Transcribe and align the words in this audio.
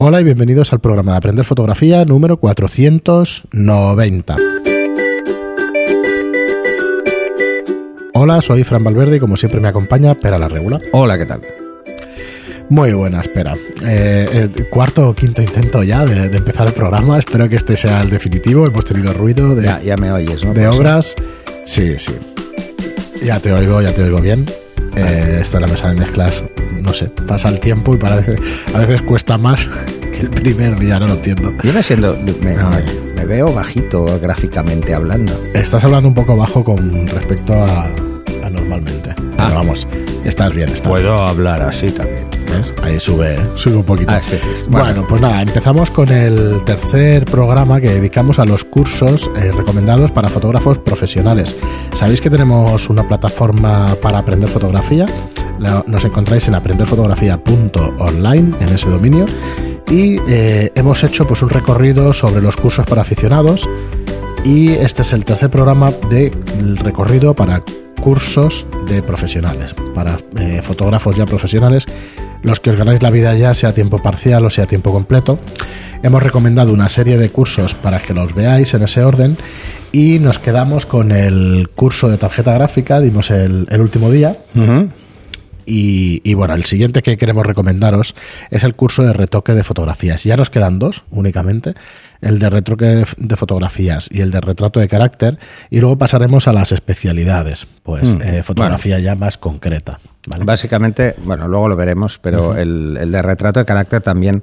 Hola 0.00 0.20
y 0.20 0.24
bienvenidos 0.24 0.72
al 0.72 0.78
programa 0.78 1.10
de 1.12 1.18
Aprender 1.18 1.44
Fotografía 1.44 2.04
número 2.04 2.36
490. 2.38 4.36
Hola, 8.14 8.40
soy 8.40 8.62
Fran 8.62 8.84
Valverde 8.84 9.16
y 9.16 9.18
como 9.18 9.36
siempre 9.36 9.60
me 9.60 9.66
acompaña 9.66 10.14
Pera 10.14 10.38
la 10.38 10.46
Regula. 10.46 10.80
Hola, 10.92 11.18
¿qué 11.18 11.26
tal? 11.26 11.40
Muy 12.68 12.92
buena, 12.92 13.22
espera. 13.22 13.56
Eh, 13.84 14.50
eh, 14.56 14.64
cuarto 14.70 15.08
o 15.08 15.14
quinto 15.16 15.42
intento 15.42 15.82
ya 15.82 16.04
de, 16.04 16.28
de 16.28 16.36
empezar 16.36 16.68
el 16.68 16.74
programa. 16.74 17.18
Espero 17.18 17.48
que 17.48 17.56
este 17.56 17.76
sea 17.76 18.00
el 18.02 18.10
definitivo. 18.10 18.68
Hemos 18.68 18.84
tenido 18.84 19.12
ruido 19.12 19.56
de, 19.56 19.64
Ya, 19.64 19.82
ya 19.82 19.96
me 19.96 20.12
oyes, 20.12 20.44
¿no? 20.44 20.54
de 20.54 20.64
Pues, 20.66 20.76
obras. 20.78 21.14
Sí, 21.64 21.94
sí. 21.98 22.12
Ya 23.24 23.40
te 23.40 23.52
oigo, 23.52 23.82
ya 23.82 23.92
te 23.92 24.04
oigo 24.04 24.20
bien. 24.20 24.44
Eh, 24.96 25.38
esto 25.42 25.56
en 25.58 25.62
la 25.62 25.68
mesa 25.68 25.88
de 25.90 25.94
mezclas, 26.00 26.42
no 26.82 26.92
sé, 26.92 27.06
pasa 27.26 27.48
el 27.48 27.60
tiempo 27.60 27.94
y 27.94 27.98
parece, 27.98 28.36
a 28.74 28.78
veces 28.78 29.02
cuesta 29.02 29.38
más 29.38 29.66
que 30.00 30.20
el 30.20 30.30
primer 30.30 30.78
día, 30.78 30.98
no 30.98 31.06
lo 31.06 31.14
entiendo. 31.14 31.52
Viene 31.62 31.82
siendo. 31.82 32.16
Me, 32.42 32.54
No. 32.54 32.70
me- 32.70 33.08
me 33.18 33.24
veo 33.26 33.52
bajito 33.52 34.18
gráficamente 34.20 34.94
hablando. 34.94 35.32
Estás 35.52 35.82
hablando 35.82 36.08
un 36.08 36.14
poco 36.14 36.36
bajo 36.36 36.62
con 36.62 37.06
respecto 37.08 37.52
a, 37.52 37.84
a 37.84 38.50
normalmente. 38.50 39.12
Pero 39.16 39.32
Ah. 39.38 39.50
vamos, 39.54 39.86
estás 40.24 40.54
bien, 40.54 40.68
estás 40.68 40.88
Puedo 40.88 41.12
hablar 41.24 41.62
así 41.62 41.90
también. 41.90 42.26
Ahí 42.82 42.98
sube, 43.00 43.38
sube 43.56 43.76
un 43.76 43.84
poquito. 43.84 44.10
Ah. 44.70 44.84
Bueno, 44.84 45.04
pues 45.08 45.20
nada, 45.20 45.42
empezamos 45.42 45.90
con 45.90 46.08
el 46.10 46.62
tercer 46.64 47.24
programa 47.24 47.80
que 47.80 47.90
dedicamos 47.90 48.38
a 48.38 48.44
los 48.44 48.64
cursos 48.64 49.30
eh, 49.36 49.50
recomendados 49.52 50.10
para 50.10 50.28
fotógrafos 50.28 50.78
profesionales. 50.78 51.56
¿Sabéis 51.94 52.20
que 52.20 52.30
tenemos 52.30 52.88
una 52.90 53.06
plataforma 53.06 53.94
para 54.02 54.18
aprender 54.20 54.48
fotografía? 54.48 55.06
La- 55.58 55.84
nos 55.86 56.04
encontráis 56.04 56.46
en 56.48 56.54
aprenderfotografía.online 56.54 58.54
en 58.60 58.68
ese 58.74 58.88
dominio 58.88 59.26
y 59.90 60.18
eh, 60.28 60.70
hemos 60.74 61.02
hecho 61.04 61.26
pues 61.26 61.42
un 61.42 61.48
recorrido 61.50 62.12
sobre 62.12 62.40
los 62.42 62.56
cursos 62.56 62.84
para 62.86 63.02
aficionados 63.02 63.66
y 64.44 64.70
este 64.72 65.02
es 65.02 65.12
el 65.12 65.24
tercer 65.24 65.50
programa 65.50 65.90
del 66.10 66.76
recorrido 66.76 67.34
para 67.34 67.62
cursos 68.00 68.66
de 68.88 69.02
profesionales, 69.02 69.74
para 69.94 70.18
eh, 70.38 70.62
fotógrafos 70.62 71.16
ya 71.16 71.24
profesionales, 71.24 71.84
los 72.42 72.60
que 72.60 72.70
os 72.70 72.76
ganáis 72.76 73.02
la 73.02 73.10
vida 73.10 73.34
ya 73.34 73.52
sea 73.54 73.70
a 73.70 73.72
tiempo 73.72 74.00
parcial 74.02 74.44
o 74.46 74.50
sea 74.50 74.64
a 74.64 74.66
tiempo 74.66 74.92
completo. 74.92 75.38
Hemos 76.02 76.22
recomendado 76.22 76.72
una 76.72 76.88
serie 76.88 77.18
de 77.18 77.28
cursos 77.30 77.74
para 77.74 77.98
que 77.98 78.14
los 78.14 78.34
veáis 78.34 78.72
en 78.74 78.84
ese 78.84 79.02
orden 79.02 79.36
y 79.90 80.20
nos 80.20 80.38
quedamos 80.38 80.86
con 80.86 81.10
el 81.10 81.70
curso 81.74 82.08
de 82.08 82.18
tarjeta 82.18 82.54
gráfica, 82.54 83.00
dimos 83.00 83.30
el, 83.30 83.66
último 83.80 84.10
día. 84.10 84.38
Y, 85.70 86.22
y 86.24 86.34
bueno, 86.34 86.54
el 86.54 86.64
siguiente 86.64 87.02
que 87.02 87.16
queremos 87.18 87.44
recomendaros 87.44 88.14
es 88.50 88.64
el 88.64 88.74
curso 88.74 89.02
de 89.02 89.12
retoque 89.12 89.52
de 89.52 89.62
fotografías. 89.62 90.24
Ya 90.24 90.36
nos 90.36 90.48
quedan 90.48 90.78
dos 90.78 91.04
únicamente, 91.10 91.74
el 92.22 92.38
de 92.38 92.48
retoque 92.48 92.86
de, 92.86 93.06
de 93.18 93.36
fotografías 93.36 94.08
y 94.10 94.22
el 94.22 94.30
de 94.30 94.40
retrato 94.40 94.80
de 94.80 94.88
carácter. 94.88 95.38
Y 95.70 95.80
luego 95.80 95.98
pasaremos 95.98 96.48
a 96.48 96.52
las 96.52 96.72
especialidades, 96.72 97.66
pues 97.82 98.08
Mm, 98.14 98.22
eh, 98.22 98.42
fotografía 98.42 98.98
ya 98.98 99.14
más 99.14 99.38
concreta. 99.38 99.98
¿vale? 100.26 100.44
Básicamente, 100.44 101.14
bueno, 101.24 101.48
luego 101.48 101.68
lo 101.68 101.76
veremos, 101.76 102.18
pero 102.18 102.56
el, 102.56 102.96
el 102.98 103.12
de 103.12 103.22
retrato 103.22 103.60
de 103.60 103.66
carácter 103.66 104.00
también 104.02 104.42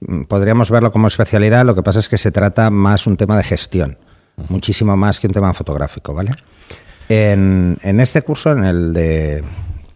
mm, 0.00 0.22
podríamos 0.22 0.70
verlo 0.70 0.92
como 0.92 1.08
especialidad. 1.08 1.64
Lo 1.64 1.74
que 1.74 1.82
pasa 1.82 1.98
es 1.98 2.08
que 2.08 2.18
se 2.18 2.30
trata 2.30 2.70
más 2.70 3.06
un 3.06 3.16
tema 3.16 3.36
de 3.36 3.42
gestión, 3.42 3.98
muchísimo 4.48 4.96
más 4.96 5.20
que 5.20 5.26
un 5.26 5.32
tema 5.32 5.52
fotográfico, 5.54 6.14
¿vale? 6.14 6.34
En, 7.08 7.78
en 7.82 8.00
este 8.00 8.22
curso, 8.22 8.52
en 8.52 8.64
el 8.64 8.92
de. 8.92 9.44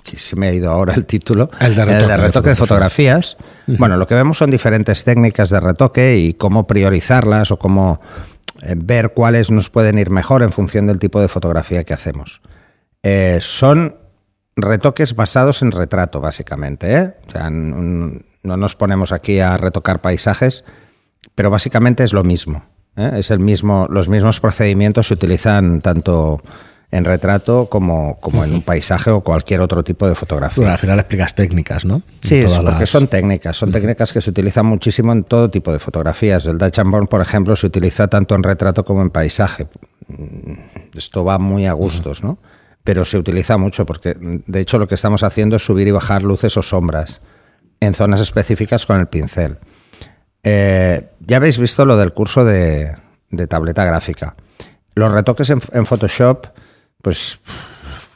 Que 0.06 0.18
Se 0.18 0.36
me 0.36 0.48
ha 0.48 0.52
ido 0.52 0.70
ahora 0.70 0.94
el 0.94 1.04
título. 1.06 1.50
El 1.60 1.74
de 1.74 1.84
retoque 1.84 2.06
de 2.06 2.16
retoque 2.16 2.48
de 2.50 2.56
fotografías. 2.56 3.36
Bueno, 3.66 3.96
lo 3.96 4.06
que 4.06 4.14
vemos 4.14 4.38
son 4.38 4.50
diferentes 4.50 5.04
técnicas 5.04 5.50
de 5.50 5.60
retoque 5.60 6.16
y 6.16 6.34
cómo 6.34 6.66
priorizarlas 6.66 7.50
o 7.50 7.58
cómo 7.58 8.00
eh, 8.62 8.74
ver 8.76 9.12
cuáles 9.12 9.50
nos 9.50 9.68
pueden 9.68 9.98
ir 9.98 10.10
mejor 10.10 10.42
en 10.42 10.52
función 10.52 10.86
del 10.86 10.98
tipo 10.98 11.20
de 11.20 11.28
fotografía 11.28 11.84
que 11.84 11.94
hacemos. 11.94 12.40
Eh, 13.02 13.38
son 13.40 13.96
retoques 14.54 15.14
basados 15.14 15.62
en 15.62 15.72
retrato, 15.72 16.20
básicamente. 16.20 16.94
¿eh? 16.94 17.14
O 17.28 17.30
sea, 17.32 17.50
no 17.50 18.56
nos 18.56 18.76
ponemos 18.76 19.12
aquí 19.12 19.40
a 19.40 19.56
retocar 19.56 20.00
paisajes, 20.00 20.64
pero 21.34 21.50
básicamente 21.50 22.04
es 22.04 22.12
lo 22.12 22.24
mismo. 22.24 22.64
¿eh? 22.96 23.12
Es 23.16 23.30
el 23.30 23.40
mismo, 23.40 23.86
los 23.90 24.08
mismos 24.08 24.40
procedimientos 24.40 25.08
se 25.08 25.14
utilizan 25.14 25.80
tanto 25.80 26.40
en 26.90 27.04
retrato 27.04 27.68
como, 27.68 28.16
como 28.20 28.44
en 28.44 28.52
un 28.54 28.62
paisaje 28.62 29.10
o 29.10 29.20
cualquier 29.22 29.60
otro 29.60 29.82
tipo 29.82 30.08
de 30.08 30.14
fotografía. 30.14 30.62
Bueno, 30.62 30.72
al 30.72 30.78
final 30.78 30.98
explicas 31.00 31.34
técnicas, 31.34 31.84
¿no? 31.84 32.02
Sí, 32.22 32.36
es 32.36 32.54
porque 32.54 32.80
las- 32.80 32.90
son 32.90 33.08
técnicas, 33.08 33.56
son 33.56 33.72
técnicas 33.72 34.12
que 34.12 34.20
se 34.20 34.30
utilizan 34.30 34.66
muchísimo 34.66 35.12
en 35.12 35.24
todo 35.24 35.50
tipo 35.50 35.72
de 35.72 35.78
fotografías. 35.78 36.46
El 36.46 36.58
Dutch 36.58 36.78
and 36.78 36.90
Burn, 36.90 37.06
por 37.08 37.20
ejemplo, 37.20 37.56
se 37.56 37.66
utiliza 37.66 38.06
tanto 38.08 38.34
en 38.34 38.42
retrato 38.44 38.84
como 38.84 39.02
en 39.02 39.10
paisaje. 39.10 39.66
Mm, 40.08 40.52
Esto 40.96 41.24
va 41.24 41.38
muy 41.38 41.66
a 41.66 41.72
gustos, 41.72 42.22
¿no? 42.22 42.38
Pero 42.84 43.04
se 43.04 43.18
utiliza 43.18 43.58
mucho 43.58 43.84
porque, 43.84 44.14
de 44.16 44.60
hecho, 44.60 44.78
lo 44.78 44.86
que 44.86 44.94
estamos 44.94 45.24
haciendo 45.24 45.56
es 45.56 45.64
subir 45.64 45.88
y 45.88 45.90
bajar 45.90 46.22
luces 46.22 46.56
o 46.56 46.62
sombras 46.62 47.20
en 47.80 47.94
zonas 47.94 48.20
específicas 48.20 48.86
con 48.86 49.00
el 49.00 49.08
pincel. 49.08 49.58
Eh, 50.44 51.08
ya 51.20 51.38
habéis 51.38 51.58
visto 51.58 51.84
lo 51.84 51.96
del 51.96 52.12
curso 52.12 52.44
de, 52.44 52.92
de 53.30 53.46
tableta 53.48 53.84
gráfica. 53.84 54.36
Los 54.94 55.12
retoques 55.12 55.50
en, 55.50 55.60
en 55.72 55.84
Photoshop, 55.86 56.46
pues 57.06 57.38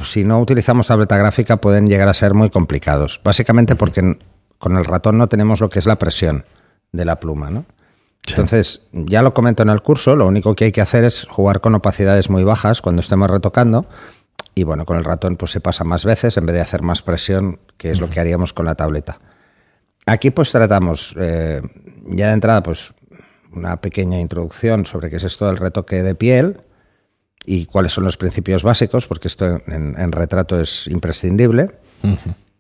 si 0.03 0.25
no 0.25 0.41
utilizamos 0.41 0.89
tableta 0.89 1.17
gráfica 1.17 1.59
pueden 1.59 1.87
llegar 1.87 2.09
a 2.09 2.13
ser 2.15 2.35
muy 2.35 2.51
complicados. 2.51 3.21
Básicamente 3.23 3.77
porque 3.77 4.19
con 4.59 4.77
el 4.77 4.85
ratón 4.85 5.17
no 5.17 5.29
tenemos 5.29 5.61
lo 5.61 5.69
que 5.69 5.79
es 5.79 5.87
la 5.87 5.97
presión 5.97 6.45
de 6.91 7.05
la 7.05 7.21
pluma, 7.21 7.51
¿no? 7.51 7.67
Entonces, 8.27 8.83
ya 8.91 9.23
lo 9.23 9.33
comento 9.33 9.63
en 9.63 9.69
el 9.69 9.81
curso, 9.81 10.17
lo 10.17 10.27
único 10.27 10.57
que 10.57 10.65
hay 10.65 10.73
que 10.73 10.81
hacer 10.81 11.05
es 11.05 11.25
jugar 11.31 11.61
con 11.61 11.77
opacidades 11.77 12.31
muy 12.31 12.43
bajas 12.43 12.83
cuando 12.83 12.99
estemos 12.99 13.31
retocando 13.31 13.87
y 14.57 14.65
bueno, 14.65 14.85
con 14.87 14.97
el 14.97 15.05
ratón 15.05 15.37
pues 15.37 15.53
se 15.53 15.61
pasa 15.61 15.85
más 15.85 16.05
veces 16.05 16.37
en 16.37 16.47
vez 16.47 16.55
de 16.55 16.63
hacer 16.63 16.83
más 16.83 17.01
presión, 17.03 17.61
que 17.77 17.93
es 17.93 18.01
lo 18.01 18.11
que 18.11 18.19
haríamos 18.19 18.53
con 18.53 18.67
la 18.67 18.75
tableta. 18.75 19.21
Aquí 20.05 20.33
pues 20.33 20.51
tratamos 20.51 21.15
eh, 21.17 21.63
ya 22.09 22.27
de 22.27 22.33
entrada 22.33 22.65
pues 22.65 22.93
una 23.53 23.81
pequeña 23.81 24.19
introducción 24.19 24.85
sobre 24.85 25.11
qué 25.11 25.19
es 25.19 25.25
esto 25.25 25.47
del 25.47 25.59
retoque 25.59 26.03
de 26.03 26.17
piel 26.17 26.65
y 27.45 27.67
cuáles 27.67 27.93
son 27.93 28.05
los 28.05 28.17
principios 28.17 28.63
básicos, 28.63 29.07
porque 29.07 29.29
esto 29.29 29.61
en, 29.67 29.95
en 29.99 30.13
retrato 30.13 30.61
es 30.61 30.87
imprescindible. 30.87 31.71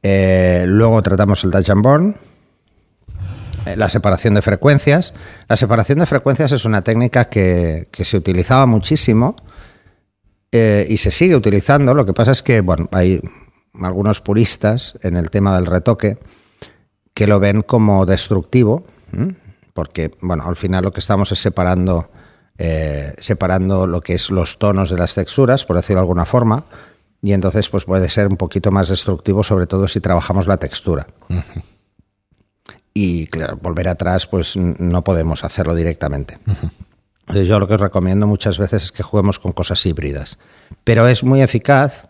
Eh, 0.02 0.64
luego 0.66 1.00
tratamos 1.02 1.44
el 1.44 1.50
Dutch 1.50 1.70
and 1.70 1.82
Burn, 1.82 2.16
eh, 3.66 3.76
la 3.76 3.88
separación 3.88 4.34
de 4.34 4.42
frecuencias. 4.42 5.12
La 5.48 5.56
separación 5.56 5.98
de 5.98 6.06
frecuencias 6.06 6.52
es 6.52 6.64
una 6.64 6.82
técnica 6.82 7.26
que, 7.26 7.88
que 7.90 8.04
se 8.04 8.16
utilizaba 8.16 8.66
muchísimo 8.66 9.36
eh, 10.52 10.86
y 10.88 10.96
se 10.96 11.10
sigue 11.10 11.36
utilizando. 11.36 11.94
Lo 11.94 12.06
que 12.06 12.12
pasa 12.12 12.32
es 12.32 12.42
que 12.42 12.60
bueno, 12.60 12.88
hay 12.92 13.20
algunos 13.74 14.20
puristas 14.20 14.98
en 15.02 15.16
el 15.16 15.30
tema 15.30 15.54
del 15.56 15.66
retoque 15.66 16.18
que 17.14 17.26
lo 17.26 17.38
ven 17.38 17.62
como 17.62 18.06
destructivo, 18.06 18.84
porque 19.74 20.12
bueno, 20.20 20.44
al 20.46 20.56
final 20.56 20.84
lo 20.84 20.92
que 20.92 21.00
estamos 21.00 21.32
es 21.32 21.38
separando, 21.38 22.10
eh, 22.62 23.14
separando 23.20 23.86
lo 23.86 24.02
que 24.02 24.12
es 24.12 24.28
los 24.28 24.58
tonos 24.58 24.90
de 24.90 24.98
las 24.98 25.14
texturas, 25.14 25.64
por 25.64 25.76
decirlo 25.76 26.00
de 26.00 26.02
alguna 26.02 26.26
forma, 26.26 26.64
y 27.22 27.32
entonces 27.32 27.70
pues 27.70 27.86
puede 27.86 28.10
ser 28.10 28.26
un 28.26 28.36
poquito 28.36 28.70
más 28.70 28.90
destructivo, 28.90 29.42
sobre 29.42 29.66
todo 29.66 29.88
si 29.88 29.98
trabajamos 29.98 30.46
la 30.46 30.58
textura. 30.58 31.06
Y 32.92 33.28
claro, 33.28 33.56
volver 33.56 33.88
atrás, 33.88 34.26
pues 34.26 34.58
no 34.58 35.02
podemos 35.02 35.42
hacerlo 35.42 35.74
directamente. 35.74 36.36
Entonces, 37.20 37.48
yo 37.48 37.58
lo 37.58 37.66
que 37.66 37.76
os 37.76 37.80
recomiendo 37.80 38.26
muchas 38.26 38.58
veces 38.58 38.84
es 38.84 38.92
que 38.92 39.02
juguemos 39.02 39.38
con 39.38 39.52
cosas 39.52 39.86
híbridas. 39.86 40.36
Pero 40.84 41.08
es 41.08 41.24
muy 41.24 41.40
eficaz, 41.40 42.08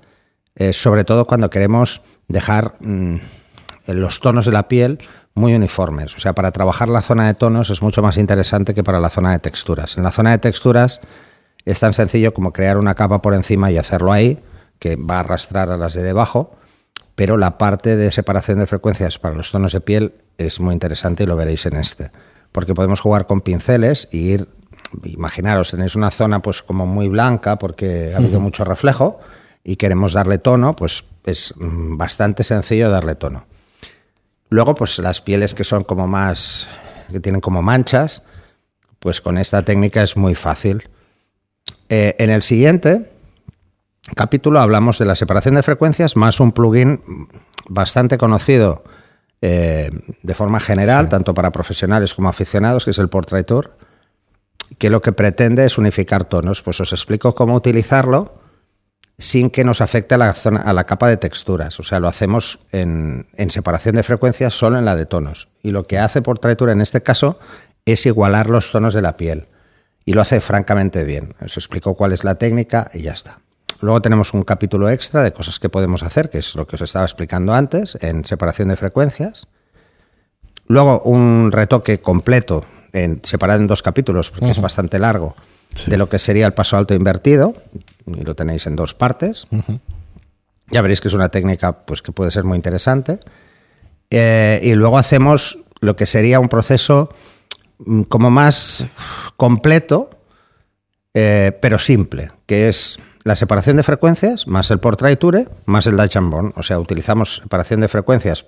eh, 0.56 0.72
sobre 0.72 1.04
todo 1.04 1.28
cuando 1.28 1.48
queremos 1.48 2.02
dejar 2.26 2.74
mm, 2.80 3.16
los 3.86 4.18
tonos 4.18 4.46
de 4.46 4.52
la 4.52 4.66
piel 4.66 4.98
muy 5.34 5.54
uniformes. 5.54 6.14
O 6.16 6.18
sea, 6.18 6.34
para 6.34 6.52
trabajar 6.52 6.88
la 6.88 7.02
zona 7.02 7.26
de 7.26 7.34
tonos 7.34 7.70
es 7.70 7.82
mucho 7.82 8.03
más 8.03 8.16
interesante 8.16 8.74
que 8.74 8.84
para 8.84 9.00
la 9.00 9.10
zona 9.10 9.32
de 9.32 9.38
texturas. 9.38 9.97
En 9.97 10.03
la 10.03 10.12
zona 10.12 10.30
de 10.30 10.38
texturas 10.38 11.00
es 11.65 11.80
tan 11.80 11.94
sencillo 11.94 12.34
como 12.34 12.53
crear 12.53 12.78
una 12.78 12.94
capa 12.94 13.22
por 13.22 13.34
encima 13.34 13.71
y 13.71 13.78
hacerlo 13.78 14.12
ahí, 14.12 14.41
que 14.78 14.97
va 14.97 15.16
a 15.16 15.21
arrastrar 15.21 15.71
a 15.71 15.77
las 15.77 15.94
de 15.94 16.03
debajo, 16.03 16.56
pero 17.15 17.36
la 17.36 17.59
parte 17.59 17.97
de 17.97 18.10
separación 18.12 18.59
de 18.59 18.66
frecuencias 18.66 19.18
para 19.18 19.34
los 19.34 19.50
tonos 19.50 19.72
de 19.72 19.80
piel 19.80 20.15
es 20.38 20.59
muy 20.59 20.72
interesante 20.72 21.24
y 21.24 21.27
lo 21.27 21.36
veréis 21.36 21.66
en 21.66 21.77
este. 21.77 22.10
Porque 22.50 22.74
podemos 22.74 23.00
jugar 23.00 23.27
con 23.27 23.42
pinceles 23.42 24.09
y 24.10 24.32
ir, 24.32 24.48
imaginaros, 25.04 25.71
tenéis 25.71 25.94
una 25.94 26.10
zona 26.10 26.41
pues 26.41 26.62
como 26.62 26.86
muy 26.86 27.09
blanca 27.09 27.59
porque 27.59 28.12
ha 28.15 28.18
habido 28.18 28.41
mucho 28.41 28.65
reflejo 28.65 29.21
y 29.62 29.77
queremos 29.77 30.15
darle 30.15 30.38
tono, 30.38 30.74
pues 30.74 31.04
es 31.24 31.54
mm, 31.56 31.97
bastante 31.97 32.42
sencillo 32.42 32.91
darle 32.91 33.15
tono. 33.15 33.44
Luego, 34.50 34.74
pues 34.74 34.98
las 34.98 35.20
pieles 35.20 35.54
que 35.54 35.64
son 35.64 35.84
como 35.84 36.06
más, 36.06 36.68
que 37.10 37.20
tienen 37.20 37.41
como 37.41 37.62
manchas, 37.62 38.22
pues 38.98 39.20
con 39.20 39.38
esta 39.38 39.64
técnica 39.64 40.02
es 40.02 40.16
muy 40.16 40.34
fácil. 40.34 40.88
Eh, 41.88 42.16
en 42.18 42.30
el 42.30 42.42
siguiente 42.42 43.12
capítulo 44.16 44.60
hablamos 44.60 44.98
de 44.98 45.04
la 45.04 45.14
separación 45.14 45.54
de 45.54 45.62
frecuencias 45.62 46.16
más 46.16 46.41
un 46.41 46.52
plugin 46.52 47.28
bastante 47.68 48.18
conocido 48.18 48.82
eh, 49.41 49.91
de 50.22 50.34
forma 50.34 50.58
general, 50.58 51.08
tanto 51.08 51.32
para 51.32 51.53
profesionales 51.53 52.14
como 52.14 52.28
aficionados, 52.28 52.84
que 52.84 52.91
es 52.91 52.98
el 52.98 53.08
Portrait 53.08 53.46
Tour, 53.46 53.76
que 54.78 54.91
lo 54.91 55.00
que 55.00 55.12
pretende 55.12 55.64
es 55.64 55.78
unificar 55.78 56.24
tonos. 56.24 56.60
Pues 56.62 56.80
os 56.80 56.92
explico 56.92 57.34
cómo 57.34 57.54
utilizarlo 57.54 58.34
sin 59.20 59.50
que 59.50 59.64
nos 59.64 59.82
afecte 59.82 60.14
a 60.14 60.18
la, 60.18 60.32
zona, 60.32 60.60
a 60.62 60.72
la 60.72 60.84
capa 60.84 61.08
de 61.08 61.18
texturas. 61.18 61.78
O 61.78 61.82
sea, 61.82 62.00
lo 62.00 62.08
hacemos 62.08 62.58
en, 62.72 63.26
separación 63.50 63.96
de 63.96 64.02
frecuencias 64.02 64.54
solo 64.54 64.78
en 64.78 64.86
la 64.86 64.96
de 64.96 65.04
tonos. 65.04 65.48
Y 65.62 65.70
lo 65.70 65.86
que 65.86 65.98
hace 65.98 66.22
Portrait 66.22 66.58
Tour 66.58 66.70
en 66.70 66.80
este 66.80 67.02
caso 67.02 67.38
es 67.84 68.06
igualar 68.06 68.48
los 68.48 68.72
tonos 68.72 68.94
de 68.94 69.02
la 69.02 69.18
piel. 69.18 69.48
Y 70.06 70.14
lo 70.14 70.22
hace 70.22 70.40
francamente 70.40 71.04
bien. 71.04 71.34
Os 71.44 71.58
explico 71.58 71.94
cuál 71.94 72.12
es 72.12 72.24
la 72.24 72.36
técnica 72.36 72.90
y 72.94 73.02
ya 73.02 73.12
está. 73.12 73.40
Luego 73.80 74.00
tenemos 74.00 74.32
un 74.32 74.42
capítulo 74.42 74.88
extra 74.88 75.22
de 75.22 75.32
cosas 75.32 75.60
que 75.60 75.68
podemos 75.68 76.02
hacer, 76.02 76.30
que 76.30 76.38
es 76.38 76.54
lo 76.54 76.66
que 76.66 76.76
os 76.76 76.82
estaba 76.82 77.04
explicando 77.04 77.52
antes, 77.52 77.98
en 78.00 78.24
separación 78.24 78.68
de 78.68 78.76
frecuencias. 78.76 79.48
Luego 80.66 81.02
un 81.02 81.52
retoque 81.52 82.00
completo, 82.00 82.64
en, 82.92 83.21
separado 83.25 83.60
en 83.60 83.66
dos 83.66 83.83
capítulos, 83.83 84.31
porque 84.31 84.51
es 84.51 84.60
bastante 84.60 84.98
largo, 84.98 85.37
de 85.87 85.97
lo 85.97 86.09
que 86.09 86.19
sería 86.19 86.47
el 86.47 86.54
paso 86.54 86.77
alto 86.77 86.95
invertido, 86.95 87.54
y 88.07 88.22
lo 88.22 88.34
tenéis 88.34 88.66
en 88.66 88.77
dos 88.77 88.95
partes. 88.95 89.47
Ya 90.71 90.83
veréis 90.83 91.01
que 91.01 91.09
es 91.09 91.15
una 91.15 91.28
técnica 91.28 91.84
pues, 91.84 92.03
que 92.03 92.13
puede 92.13 92.31
ser 92.31 92.45
muy 92.45 92.57
interesante. 92.57 93.21
Eh, 94.10 94.60
y 94.63 94.72
luego 94.75 94.98
hacemos 94.98 95.59
lo 95.81 95.97
que 95.97 96.07
sería 96.07 96.41
un 96.41 96.48
proceso 96.48 97.10
mm, 97.78 98.03
como 98.03 98.31
más 98.31 98.84
completo, 99.37 100.10
eh, 101.15 101.57
pero 101.60 101.78
simple, 101.78 102.33
que 102.47 102.69
es 102.69 102.98
la 103.25 103.37
separación 103.37 103.77
de 103.77 103.83
frecuencias 103.83 104.47
más 104.47 104.71
el 104.71 104.78
portrait 104.78 105.19
tour 105.19 105.51
más 105.66 105.87
el 105.87 105.97
Dutch 105.97 106.16
and 106.16 106.53
O 106.57 106.63
sea, 106.63 106.78
utilizamos 106.78 107.41
separación 107.42 107.81
de 107.81 107.89
frecuencias 107.89 108.47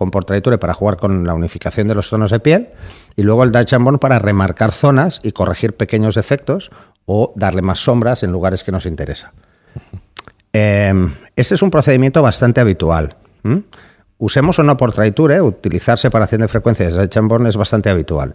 con 0.00 0.10
portrait 0.10 0.42
tour 0.42 0.58
para 0.58 0.72
jugar 0.72 0.96
con 0.96 1.26
la 1.26 1.34
unificación 1.34 1.86
de 1.86 1.94
los 1.94 2.08
tonos 2.08 2.30
de 2.30 2.40
piel 2.40 2.68
y 3.16 3.22
luego 3.22 3.44
el 3.44 3.52
Dutch 3.52 3.74
and 3.74 3.98
para 3.98 4.18
remarcar 4.18 4.72
zonas 4.72 5.20
y 5.22 5.32
corregir 5.32 5.76
pequeños 5.76 6.14
defectos 6.14 6.70
o 7.04 7.34
darle 7.36 7.60
más 7.60 7.80
sombras 7.80 8.22
en 8.22 8.32
lugares 8.32 8.64
que 8.64 8.72
nos 8.72 8.86
interesa. 8.86 9.32
Eh, 10.52 10.92
este 11.36 11.54
es 11.54 11.62
un 11.62 11.70
procedimiento 11.70 12.22
bastante 12.22 12.60
habitual. 12.60 13.14
Usemos 14.18 14.58
o 14.58 14.64
no 14.64 14.76
portrait 14.76 15.14
tour, 15.14 15.30
utilizar 15.42 15.96
separación 15.96 16.40
de 16.40 16.48
frecuencias 16.48 16.96
de 16.96 17.02
Dutch 17.02 17.16
and 17.18 17.46
es 17.46 17.56
bastante 17.56 17.88
habitual. 17.88 18.34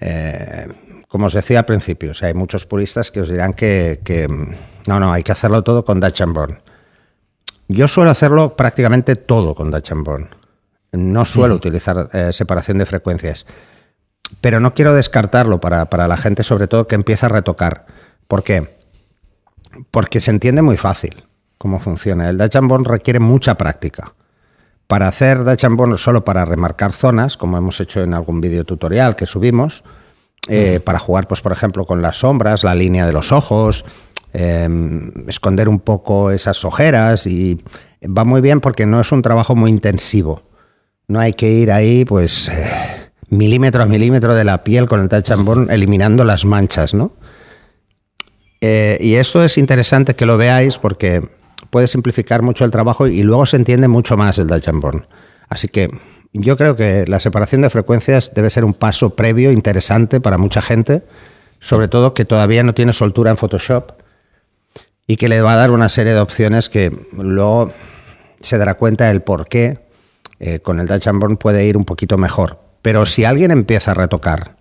Eh, 0.00 0.66
como 1.08 1.26
os 1.26 1.34
decía 1.34 1.58
al 1.58 1.66
principio, 1.66 2.12
hay 2.22 2.32
muchos 2.32 2.64
puristas 2.64 3.10
que 3.10 3.20
os 3.20 3.28
dirán 3.28 3.52
que, 3.52 4.00
no, 4.86 4.98
no, 4.98 5.12
hay 5.12 5.22
que 5.22 5.32
hacerlo 5.32 5.62
todo 5.62 5.84
con 5.84 6.00
Dutch 6.00 6.22
and 6.22 6.32
Burn. 6.32 6.58
Yo 7.68 7.86
suelo 7.86 8.10
hacerlo 8.10 8.56
prácticamente 8.56 9.16
todo 9.16 9.54
con 9.54 9.70
Dutch 9.70 9.92
and 9.92 10.06
Burn. 10.06 10.41
No 10.92 11.24
suelo 11.24 11.54
utilizar 11.54 12.10
eh, 12.12 12.32
separación 12.32 12.78
de 12.78 12.86
frecuencias. 12.86 13.46
Pero 14.40 14.60
no 14.60 14.74
quiero 14.74 14.94
descartarlo 14.94 15.60
para, 15.60 16.08
la 16.08 16.16
gente, 16.16 16.42
sobre 16.42 16.68
todo 16.68 16.86
que 16.86 16.94
empieza 16.94 17.26
a 17.26 17.30
retocar. 17.30 17.86
¿Por 18.28 18.42
qué? 18.42 18.76
Porque 19.90 20.20
se 20.20 20.30
entiende 20.30 20.62
muy 20.62 20.76
fácil 20.76 21.24
cómo 21.58 21.78
funciona. 21.78 22.28
El 22.28 22.38
Dutch 22.38 22.56
and 22.56 22.86
requiere 22.86 23.20
mucha 23.20 23.56
práctica. 23.56 24.14
Para 24.86 25.08
hacer 25.08 25.44
Dutch 25.44 25.64
and 25.64 25.96
solo 25.96 26.24
para 26.24 26.44
remarcar 26.44 26.92
zonas, 26.92 27.36
como 27.36 27.56
hemos 27.56 27.80
hecho 27.80 28.02
en 28.02 28.14
algún 28.14 28.40
vídeo 28.40 28.64
tutorial 28.64 29.16
que 29.16 29.26
subimos, 29.26 29.84
eh, 30.48 30.80
para 30.80 30.98
jugar, 30.98 31.28
pues, 31.28 31.40
por 31.40 31.52
ejemplo, 31.52 31.86
con 31.86 32.02
las 32.02 32.18
sombras, 32.18 32.64
la 32.64 32.74
línea 32.74 33.06
de 33.06 33.12
los 33.12 33.32
ojos, 33.32 33.84
em, 34.32 35.12
esconder 35.28 35.68
un 35.68 35.78
poco 35.78 36.30
esas 36.30 36.64
ojeras 36.64 37.26
y 37.26 37.62
va 38.04 38.24
muy 38.24 38.40
bien 38.40 38.60
porque 38.60 38.84
no 38.84 39.00
es 39.00 39.12
un 39.12 39.22
trabajo 39.22 39.54
muy 39.54 39.70
intensivo. 39.70 40.42
No 41.08 41.20
hay 41.20 41.32
que 41.32 41.50
ir 41.50 41.72
ahí, 41.72 42.04
pues, 42.04 42.48
eh, 42.48 43.10
milímetro 43.28 43.82
a 43.82 43.86
milímetro 43.86 44.34
de 44.34 44.44
la 44.44 44.62
piel 44.62 44.86
con 44.86 45.00
el 45.00 45.08
touch 45.08 45.30
and 45.30 45.70
eliminando 45.70 46.24
las 46.24 46.44
manchas, 46.44 46.94
¿no? 46.94 47.12
Eh, 48.60 48.98
y 49.00 49.14
esto 49.14 49.42
es 49.42 49.58
interesante 49.58 50.14
que 50.14 50.26
lo 50.26 50.36
veáis 50.36 50.78
porque 50.78 51.28
puede 51.70 51.88
simplificar 51.88 52.42
mucho 52.42 52.64
el 52.64 52.70
trabajo 52.70 53.08
y 53.08 53.22
luego 53.22 53.46
se 53.46 53.56
entiende 53.56 53.88
mucho 53.88 54.16
más 54.16 54.38
el 54.38 54.46
touch 54.46 54.68
and 54.68 55.06
Así 55.48 55.68
que 55.68 55.90
yo 56.32 56.56
creo 56.56 56.76
que 56.76 57.04
la 57.06 57.20
separación 57.20 57.62
de 57.62 57.70
frecuencias 57.70 58.32
debe 58.34 58.50
ser 58.50 58.64
un 58.64 58.74
paso 58.74 59.16
previo 59.16 59.50
interesante 59.50 60.20
para 60.20 60.38
mucha 60.38 60.62
gente, 60.62 61.02
sobre 61.60 61.88
todo 61.88 62.14
que 62.14 62.24
todavía 62.24 62.62
no 62.62 62.74
tiene 62.74 62.92
soltura 62.92 63.30
en 63.30 63.36
Photoshop 63.36 63.92
y 65.06 65.16
que 65.16 65.28
le 65.28 65.40
va 65.40 65.54
a 65.54 65.56
dar 65.56 65.70
una 65.70 65.88
serie 65.88 66.14
de 66.14 66.20
opciones 66.20 66.68
que 66.68 66.96
luego 67.12 67.72
se 68.40 68.58
dará 68.58 68.74
cuenta 68.74 69.08
del 69.08 69.22
por 69.22 69.48
qué 69.48 69.80
eh, 70.42 70.60
con 70.60 70.78
el 70.78 70.86
Dutch 70.86 71.08
puede 71.38 71.64
ir 71.64 71.78
un 71.78 71.86
poquito 71.86 72.18
mejor. 72.18 72.58
Pero 72.82 73.06
si 73.06 73.24
alguien 73.24 73.50
empieza 73.50 73.92
a 73.92 73.94
retocar 73.94 74.56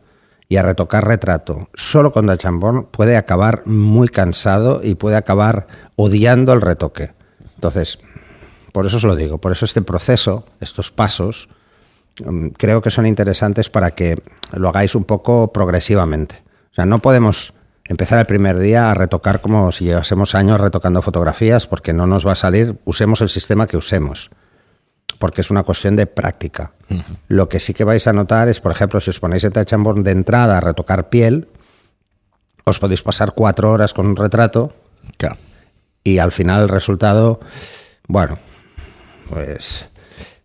y 0.47 0.55
a 0.55 0.63
retocar 0.63 1.05
retrato 1.05 1.67
solo 1.73 2.13
con 2.13 2.27
Dutch 2.27 2.45
and 2.45 2.85
puede 2.91 3.17
acabar 3.17 3.63
muy 3.65 4.07
cansado 4.07 4.79
y 4.81 4.95
puede 4.95 5.17
acabar 5.17 5.67
odiando 5.97 6.53
el 6.53 6.61
retoque. 6.61 7.11
Entonces, 7.55 7.99
por 8.71 8.85
eso 8.85 8.97
os 8.97 9.03
lo 9.03 9.17
digo, 9.17 9.39
por 9.39 9.51
eso 9.51 9.65
este 9.65 9.81
proceso, 9.81 10.45
estos 10.61 10.91
pasos, 10.91 11.49
Mm, 12.19 12.47
creo 12.49 12.81
que 12.81 12.89
son 12.89 13.05
interesantes 13.05 13.69
para 13.69 13.91
que 13.91 14.21
lo 14.53 14.69
hagáis 14.69 14.95
un 14.95 15.05
poco 15.05 15.51
progresivamente. 15.51 16.35
O 16.71 16.75
sea, 16.75 16.85
no 16.85 16.99
podemos 16.99 17.53
empezar 17.85 18.19
el 18.19 18.25
primer 18.25 18.57
día 18.59 18.91
a 18.91 18.93
retocar 18.93 19.41
como 19.41 19.71
si 19.71 19.85
llevásemos 19.85 20.35
años 20.35 20.59
retocando 20.59 21.01
fotografías 21.01 21.67
porque 21.67 21.93
no 21.93 22.07
nos 22.07 22.25
va 22.25 22.33
a 22.33 22.35
salir, 22.35 22.77
usemos 22.85 23.21
el 23.21 23.29
sistema 23.29 23.67
que 23.67 23.77
usemos, 23.77 24.29
porque 25.19 25.41
es 25.41 25.51
una 25.51 25.63
cuestión 25.63 25.95
de 25.95 26.07
práctica. 26.07 26.73
Lo 27.27 27.47
que 27.47 27.59
sí 27.59 27.73
que 27.73 27.83
vais 27.83 28.05
a 28.07 28.13
notar 28.13 28.49
es, 28.49 28.59
por 28.59 28.71
ejemplo, 28.71 28.99
si 28.99 29.11
os 29.11 29.19
ponéis 29.19 29.43
el 29.43 29.53
touch 29.53 29.71
de 29.71 30.11
entrada 30.11 30.57
a 30.57 30.59
retocar 30.59 31.09
piel, 31.09 31.47
os 32.63 32.79
podéis 32.79 33.01
pasar 33.01 33.33
cuatro 33.33 33.71
horas 33.71 33.93
con 33.93 34.07
un 34.07 34.15
retrato 34.15 34.73
y 36.03 36.17
al 36.17 36.31
final 36.31 36.63
el 36.63 36.69
resultado, 36.69 37.39
bueno, 38.07 38.39
pues 39.29 39.85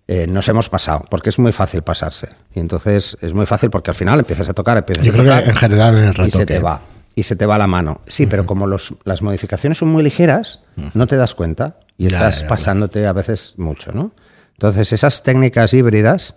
eh, 0.07 0.27
nos 0.27 0.49
hemos 0.49 0.69
pasado, 0.69 1.03
porque 1.11 1.31
es 1.31 1.39
muy 1.39 1.53
fácil 1.53 1.83
pasarse. 1.83 2.29
Y 2.55 2.61
entonces 2.61 3.17
es 3.21 3.35
muy 3.35 3.47
fácil 3.47 3.71
porque 3.71 3.91
al 3.91 3.97
final 3.97 4.21
empiezas 4.21 4.49
a 4.49 4.55
tocar, 4.55 4.77
empiezas 4.77 5.05
Yo 5.05 5.13
a 5.13 5.17
tocar. 5.17 5.43
Creo 5.43 5.45
que 5.45 5.51
en 5.51 5.57
general 5.57 5.97
en 5.97 6.05
el 6.05 6.15
retoque. 6.15 6.29
Y 6.29 6.31
se 6.31 6.47
te 6.47 6.59
va. 6.59 6.81
Y 7.15 7.23
se 7.23 7.35
te 7.35 7.47
va 7.47 7.57
la 7.57 7.67
mano. 7.67 8.03
Sí, 8.07 8.27
pero 8.27 8.45
como 8.45 8.67
los, 8.67 8.95
las 9.05 9.23
modificaciones 9.23 9.79
son 9.79 9.89
muy 9.89 10.03
ligeras, 10.03 10.61
no 10.93 11.07
te 11.07 11.17
das 11.17 11.35
cuenta 11.35 11.79
y 11.97 12.07
estás 12.07 12.45
pasándote 12.45 13.07
a 13.07 13.13
veces 13.15 13.55
mucho, 13.57 13.93
¿no? 13.93 14.13
Entonces, 14.57 14.93
esas 14.93 15.23
técnicas 15.23 15.73
híbridas 15.75 16.35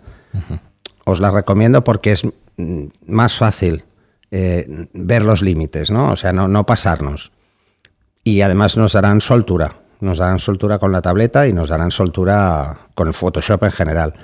os 1.04 1.20
las 1.20 1.34
recomiendo 1.34 1.84
porque 1.84 2.12
es 2.12 2.24
mm, 2.56 2.84
más 3.06 3.36
fácil 3.36 3.84
eh, 4.30 4.88
ver 4.92 5.24
los 5.24 5.42
límites, 5.42 5.90
¿no? 5.90 6.12
O 6.12 6.16
sea, 6.16 6.32
no, 6.32 6.48
no 6.48 6.66
pasarnos. 6.66 7.32
Y 8.22 8.42
además 8.42 8.76
nos 8.76 8.92
darán 8.92 9.20
soltura 9.20 9.76
nos 10.00 10.18
darán 10.18 10.38
soltura 10.38 10.78
con 10.78 10.92
la 10.92 11.02
tableta 11.02 11.46
y 11.46 11.52
nos 11.52 11.68
darán 11.68 11.90
soltura 11.90 12.88
con 12.94 13.08
el 13.08 13.14
Photoshop 13.14 13.64
en 13.64 13.72
general. 13.72 14.14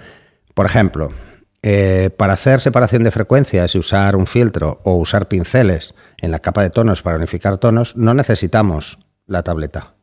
Por 0.54 0.66
ejemplo, 0.66 1.10
eh, 1.62 2.10
para 2.16 2.34
hacer 2.34 2.60
separación 2.60 3.02
de 3.02 3.10
frecuencias 3.10 3.74
y 3.74 3.78
usar 3.78 4.16
un 4.16 4.26
filtro 4.26 4.80
o 4.84 4.96
usar 4.96 5.28
pinceles 5.28 5.94
en 6.18 6.30
la 6.30 6.38
capa 6.38 6.62
de 6.62 6.70
tonos 6.70 7.02
para 7.02 7.16
unificar 7.16 7.58
tonos, 7.58 7.96
no 7.96 8.14
necesitamos 8.14 8.98
la 9.26 9.42
tableta. 9.42 9.94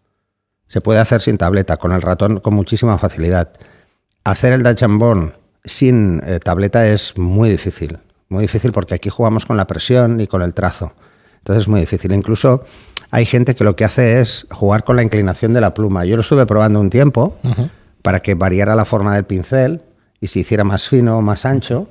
Se 0.67 0.81
puede 0.81 0.99
hacer 0.99 1.21
sin 1.21 1.37
tableta, 1.37 1.77
con 1.77 1.91
el 1.91 2.01
ratón 2.01 2.39
con 2.39 2.53
muchísima 2.53 2.97
facilidad. 2.97 3.53
Hacer 4.23 4.53
el 4.53 4.63
Dutch 4.63 4.83
sin 5.65 6.21
eh, 6.25 6.39
tableta 6.39 6.87
es 6.87 7.17
muy 7.17 7.49
difícil. 7.49 7.99
Muy 8.29 8.43
difícil 8.43 8.71
porque 8.71 8.95
aquí 8.95 9.09
jugamos 9.09 9.45
con 9.45 9.57
la 9.57 9.67
presión 9.67 10.19
y 10.21 10.27
con 10.27 10.41
el 10.41 10.53
trazo. 10.53 10.93
Entonces 11.39 11.63
es 11.63 11.67
muy 11.67 11.81
difícil. 11.81 12.13
Incluso 12.13 12.63
hay 13.11 13.25
gente 13.25 13.53
que 13.53 13.63
lo 13.63 13.75
que 13.75 13.85
hace 13.85 14.21
es 14.21 14.47
jugar 14.49 14.83
con 14.83 14.95
la 14.95 15.03
inclinación 15.03 15.53
de 15.53 15.61
la 15.61 15.73
pluma. 15.73 16.05
Yo 16.05 16.15
lo 16.15 16.21
estuve 16.21 16.45
probando 16.45 16.79
un 16.79 16.89
tiempo 16.89 17.37
para 18.01 18.21
que 18.21 18.33
variara 18.33 18.75
la 18.75 18.85
forma 18.85 19.15
del 19.15 19.25
pincel 19.25 19.81
y 20.19 20.27
se 20.27 20.39
hiciera 20.39 20.63
más 20.63 20.87
fino 20.87 21.17
o 21.17 21.21
más 21.21 21.45
ancho 21.45 21.89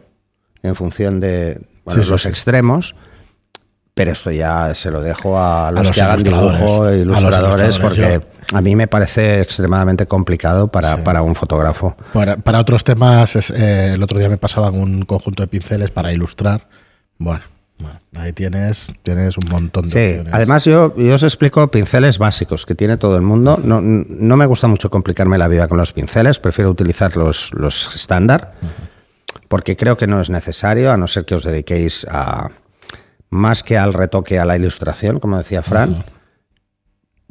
en 0.63 0.75
función 0.75 1.21
de 1.21 1.61
los 1.87 2.27
extremos. 2.27 2.95
Pero 3.95 4.11
esto 4.11 4.31
ya 4.31 4.75
se 4.75 4.91
lo 4.91 5.03
dejo 5.03 5.39
a 5.39 5.71
los, 5.71 5.91
que 5.91 6.01
hagan 6.01 6.23
dibujo, 6.23 6.89
e 6.89 7.01
ilustradores, 7.01 7.79
porque 7.79 8.23
a 8.53 8.61
mí 8.61 8.77
me 8.77 8.87
parece 8.87 9.41
extremadamente 9.41 10.07
complicado 10.07 10.69
para, 10.69 11.23
un 11.23 11.35
fotógrafo. 11.35 11.97
Para, 12.13 12.61
otros 12.61 12.85
temas, 12.85 13.51
eh, 13.51 13.95
el 13.95 14.03
otro 14.03 14.19
día 14.19 14.29
me 14.29 14.37
pasaban 14.37 14.75
un 14.75 15.05
conjunto 15.05 15.43
de 15.43 15.49
pinceles 15.49 15.91
para 15.91 16.13
ilustrar. 16.13 16.69
Bueno, 17.19 17.43
ahí 18.17 18.33
tienes, 18.33 18.93
tienes 19.03 19.37
un 19.39 19.49
montón 19.51 19.89
de 19.89 20.23
sí, 20.23 20.29
Además, 20.33 20.65
yo, 20.65 20.95
yo, 20.97 21.15
os 21.15 21.23
explico 21.23 21.71
pinceles 21.71 22.19
básicos 22.19 22.67
que 22.67 22.75
tiene 22.75 22.97
todo 22.97 23.17
el 23.17 23.23
mundo. 23.23 23.59
No, 23.63 23.81
no, 23.81 24.37
me 24.37 24.47
gusta 24.47 24.69
mucho 24.69 24.91
complicarme 24.91 25.39
la 25.39 25.49
vida 25.49 25.69
con 25.69 25.79
los 25.79 25.93
pinceles, 25.93 26.39
prefiero 26.39 26.71
utilizar 26.71 27.17
los, 27.17 27.53
los 27.55 27.95
estándar, 27.95 28.53
porque 29.49 29.77
creo 29.77 29.97
que 29.97 30.07
no 30.07 30.21
es 30.21 30.31
necesario, 30.31 30.93
a 30.93 30.97
no 30.97 31.07
ser 31.09 31.25
que 31.25 31.35
os 31.35 31.45
dediquéis 31.45 32.07
a 32.11 32.51
más 33.31 33.63
que 33.63 33.79
al 33.79 33.95
retoque, 33.95 34.39
a 34.39 34.45
la 34.45 34.57
ilustración, 34.57 35.19
como 35.19 35.39
decía 35.39 35.63
Fran. 35.63 36.05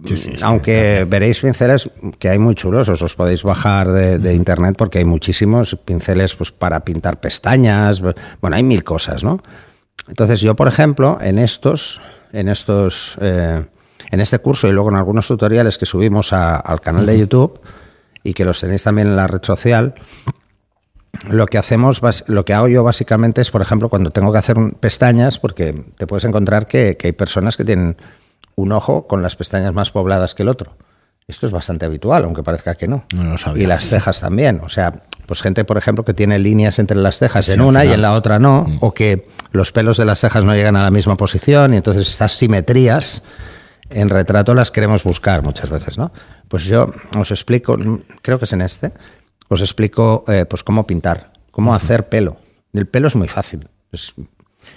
Sí, 0.04 0.18
sí, 0.18 0.32
sí, 0.36 0.44
aunque 0.44 1.06
veréis 1.08 1.42
pinceles 1.42 1.90
que 2.18 2.30
hay 2.30 2.40
muy 2.40 2.56
chulos, 2.56 2.90
os 2.90 3.02
los 3.02 3.16
podéis 3.16 3.44
bajar 3.44 3.92
de, 3.92 4.18
de 4.18 4.34
internet 4.34 4.76
porque 4.78 4.98
hay 5.00 5.06
muchísimos 5.06 5.76
pinceles 5.86 6.36
pues, 6.36 6.52
para 6.52 6.80
pintar 6.80 7.20
pestañas, 7.20 8.02
bueno, 8.02 8.56
hay 8.56 8.64
mil 8.64 8.84
cosas, 8.84 9.24
¿no? 9.24 9.42
Entonces 10.08 10.42
yo, 10.42 10.56
por 10.56 10.68
ejemplo, 10.68 11.20
en 11.22 11.38
estos, 11.38 12.02
en 12.34 12.50
estos, 12.50 13.18
eh, 13.22 13.64
en 14.10 14.20
este 14.20 14.40
curso 14.40 14.68
y 14.68 14.72
luego 14.72 14.90
en 14.90 14.96
algunos 14.98 15.28
tutoriales 15.28 15.78
que 15.78 15.86
subimos 15.86 16.34
a- 16.34 16.56
al 16.56 16.82
canal 16.82 17.06
de 17.06 17.20
YouTube 17.20 17.62
y 18.24 18.34
que 18.34 18.44
los 18.44 18.60
tenéis 18.60 18.84
también 18.84 19.08
en 19.10 19.16
la 19.16 19.28
red 19.28 19.42
social, 19.44 19.94
lo 21.30 21.46
que 21.46 21.58
hacemos, 21.60 22.02
lo 22.28 22.46
que 22.46 22.54
hago 22.54 22.68
yo 22.68 22.84
básicamente 22.84 23.42
es, 23.42 23.52
por 23.52 23.62
ejemplo, 23.62 23.90
cuando 23.90 24.10
tengo 24.12 24.32
que 24.32 24.40
hacer 24.40 24.58
un- 24.58 24.72
pestañas, 24.72 25.38
porque 25.38 25.86
te 25.98 26.08
puedes 26.08 26.24
encontrar 26.26 26.66
que, 26.68 26.98
que 26.98 27.08
hay 27.08 27.14
personas 27.14 27.56
que 27.56 27.64
tienen 27.66 27.98
un 28.56 28.72
ojo 28.72 29.08
con 29.08 29.22
las 29.22 29.36
pestañas 29.36 29.74
más 29.74 29.92
pobladas 29.92 30.36
que 30.36 30.44
el 30.44 30.50
otro. 30.50 30.76
Esto 31.28 31.46
es 31.46 31.52
bastante 31.52 31.86
habitual, 31.86 32.24
aunque 32.26 32.44
parezca 32.44 32.76
que 32.76 32.88
no. 32.88 33.04
No 33.16 33.24
lo 33.24 33.38
sabía. 33.38 33.64
Y 33.64 33.68
las 33.68 33.86
cejas 33.86 34.20
también. 34.22 34.60
O 34.64 34.70
sea, 34.70 35.04
pues 35.26 35.42
gente, 35.42 35.64
por 35.64 35.78
ejemplo, 35.78 36.04
que 36.04 36.14
tiene 36.14 36.40
líneas 36.40 36.78
entre 36.80 36.98
las 36.98 37.18
cejas 37.20 37.46
Sí, 37.46 37.54
en 37.54 37.62
una 37.62 37.86
y 37.86 37.94
en 37.94 38.02
la 38.02 38.14
otra 38.14 38.38
no, 38.40 38.66
o 38.82 38.94
que 38.94 39.28
los 39.52 39.72
pelos 39.72 39.98
de 39.98 40.06
las 40.06 40.20
cejas 40.20 40.44
no 40.44 40.54
llegan 40.54 40.76
a 40.76 40.84
la 40.84 40.92
misma 40.92 41.16
posición 41.16 41.74
y 41.74 41.78
entonces 41.78 42.10
estas 42.10 42.34
simetrías 42.34 43.22
en 43.90 44.10
retrato 44.10 44.54
las 44.54 44.72
queremos 44.72 45.04
buscar 45.04 45.42
muchas 45.42 45.70
veces, 45.70 45.98
¿no? 45.98 46.12
Pues 46.48 46.66
yo 46.66 46.92
os 47.18 47.32
explico, 47.32 47.78
creo 48.22 48.40
que 48.40 48.46
es 48.46 48.54
en 48.54 48.62
este, 48.62 48.92
os 49.48 49.62
explico 49.62 50.26
eh, 50.28 50.46
pues 50.50 50.64
cómo 50.64 50.86
pintar, 50.88 51.32
cómo 51.52 51.74
hacer 51.76 52.10
pelo. 52.10 52.38
El 52.74 52.88
pelo 52.88 53.08
es 53.08 53.16
muy 53.16 53.28
fácil. 53.28 53.70
Es- 53.92 54.14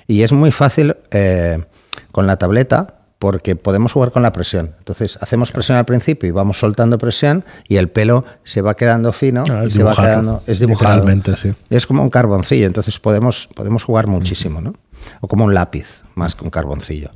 y 0.07 0.23
es 0.23 0.33
muy 0.33 0.51
fácil 0.53 0.97
eh, 1.11 1.65
con 2.13 2.27
la 2.27 2.37
tableta 2.39 3.01
porque 3.25 3.57
podemos 3.57 3.91
jugar 3.91 4.13
con 4.13 4.23
la 4.23 4.33
presión. 4.33 4.75
Entonces, 4.77 5.19
hacemos 5.19 5.51
presión 5.51 5.79
al 5.79 5.87
principio 5.87 6.29
y 6.29 6.31
vamos 6.31 6.59
soltando 6.59 6.99
presión 6.99 7.43
y 7.67 7.77
el 7.77 7.89
pelo 7.89 8.27
se 8.45 8.61
va 8.61 8.77
quedando 8.77 9.13
fino 9.13 9.45
Ah, 9.51 9.63
y 9.65 9.69
es 9.69 9.73
se 9.73 9.83
va 9.83 9.97
quedando... 9.97 10.43
Es 10.47 10.59
dibujado. 10.59 11.07
sí. 11.41 11.55
Es 11.71 11.87
como 11.87 12.03
un 12.03 12.11
carboncillo, 12.11 12.67
entonces 12.67 12.99
podemos, 12.99 13.49
podemos 13.55 13.83
jugar 13.83 14.09
muchísimo, 14.09 14.61
¿no? 14.61 14.75
O 15.23 15.29
como 15.29 15.47
un 15.47 15.55
lápiz, 15.55 16.03
más 16.17 16.35
que 16.35 16.45
un 16.45 16.51
carboncillo. 16.51 17.13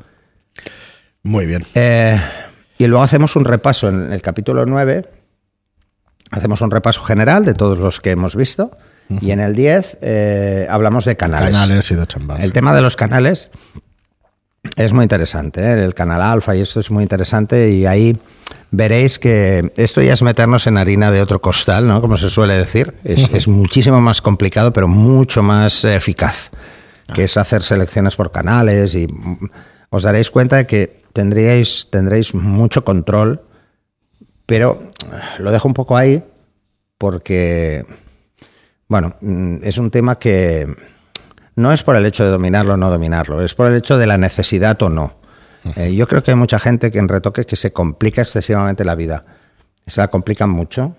Muy 1.25 1.45
bien. 1.45 1.63
Eh, 1.75 2.19
y 2.79 2.87
luego 2.87 3.05
hacemos 3.05 3.37
un 3.37 3.45
repaso 3.45 3.91
en 3.91 4.11
el 4.11 4.23
capítulo 4.23 4.65
9. 4.65 5.11
Hacemos 6.31 6.63
un 6.63 6.71
repaso 6.71 7.03
general 7.03 7.45
de 7.45 7.53
todos 7.53 7.81
los 7.81 8.01
que 8.01 8.13
hemos 8.13 8.35
visto. 8.35 8.71
Y 9.21 9.33
en 9.33 9.41
el 9.41 9.55
10 9.55 9.99
eh, 10.01 10.67
hablamos 10.71 11.05
de 11.05 11.19
canales. 11.19 11.53
Canales 11.53 11.91
y 11.91 11.97
de 11.97 12.07
chambas. 12.07 12.43
El 12.43 12.55
tema 12.55 12.75
de 12.75 12.81
los 12.81 12.97
canales 12.97 13.51
es 14.77 14.93
muy 14.93 15.05
interesante. 15.05 15.61
¿eh? 15.61 15.85
El 15.85 15.95
canal 15.95 16.23
alfa 16.23 16.57
y 16.57 16.61
esto 16.61 16.81
es 16.81 16.91
muy 16.91 17.03
interesante. 17.03 17.71
Y 17.71 17.87
ahí 17.87 18.19
veréis 18.71 19.19
que 19.19 19.73
esto 19.77 20.03
ya 20.03 20.13
es 20.13 20.23
meternos 20.23 20.67
en 20.67 20.79
harina 20.79 21.11
de 21.11 21.21
otro 21.21 21.41
costal, 21.41 21.87
¿no? 21.87 22.01
Como 22.01 22.17
se 22.17 22.31
suele 22.31 22.57
decir. 22.57 22.95
Es, 23.05 23.31
es 23.33 23.49
muchísimo 23.49 24.01
más 24.01 24.21
complicado, 24.21 24.73
pero 24.73 24.89
mucho 24.89 25.43
más 25.43 25.85
eficaz. 25.85 26.51
Que 27.15 27.25
es 27.25 27.37
hacer 27.37 27.63
selecciones 27.63 28.17
por 28.17 28.31
canales 28.31 28.95
y 28.95 29.07
mm, 29.07 29.51
os 29.91 30.03
daréis 30.03 30.31
cuenta 30.31 30.57
de 30.57 30.67
que 30.67 31.03
tendríais, 31.13 31.89
tendréis 31.91 32.35
mucho 32.35 32.85
control. 32.85 33.43
Pero 34.45 34.91
eh, 35.13 35.41
lo 35.41 35.51
dejo 35.53 35.69
un 35.69 35.75
poco 35.75 35.97
ahí 35.97 36.23
porque, 36.99 37.87
bueno, 38.89 39.15
mm, 39.21 39.59
es 39.63 39.79
un 39.79 39.91
tema 39.91 40.19
que 40.19 40.67
no 41.59 41.73
es 41.73 41.83
por 41.83 41.97
el 41.97 42.07
hecho 42.07 42.25
de 42.25 42.31
dominarlo 42.31 42.75
o 42.75 42.77
no 42.77 42.89
dominarlo, 42.89 43.43
es 43.43 43.55
por 43.55 43.67
el 43.67 43.75
hecho 43.75 43.99
de 43.99 44.07
la 44.07 44.17
necesidad 44.17 44.81
o 44.81 44.89
no. 44.89 45.15
Eh, 45.75 45.93
yo 45.93 46.07
creo 46.07 46.23
que 46.23 46.31
hay 46.31 46.37
mucha 46.37 46.61
gente 46.61 46.93
que 46.93 47.01
en 47.01 47.09
retoque 47.09 47.47
que 47.47 47.57
se 47.57 47.73
complica 47.73 48.23
excesivamente 48.23 48.85
la 48.85 48.95
vida. 48.95 49.25
Se 49.85 50.01
la 50.01 50.07
complican 50.07 50.51
mucho. 50.51 50.95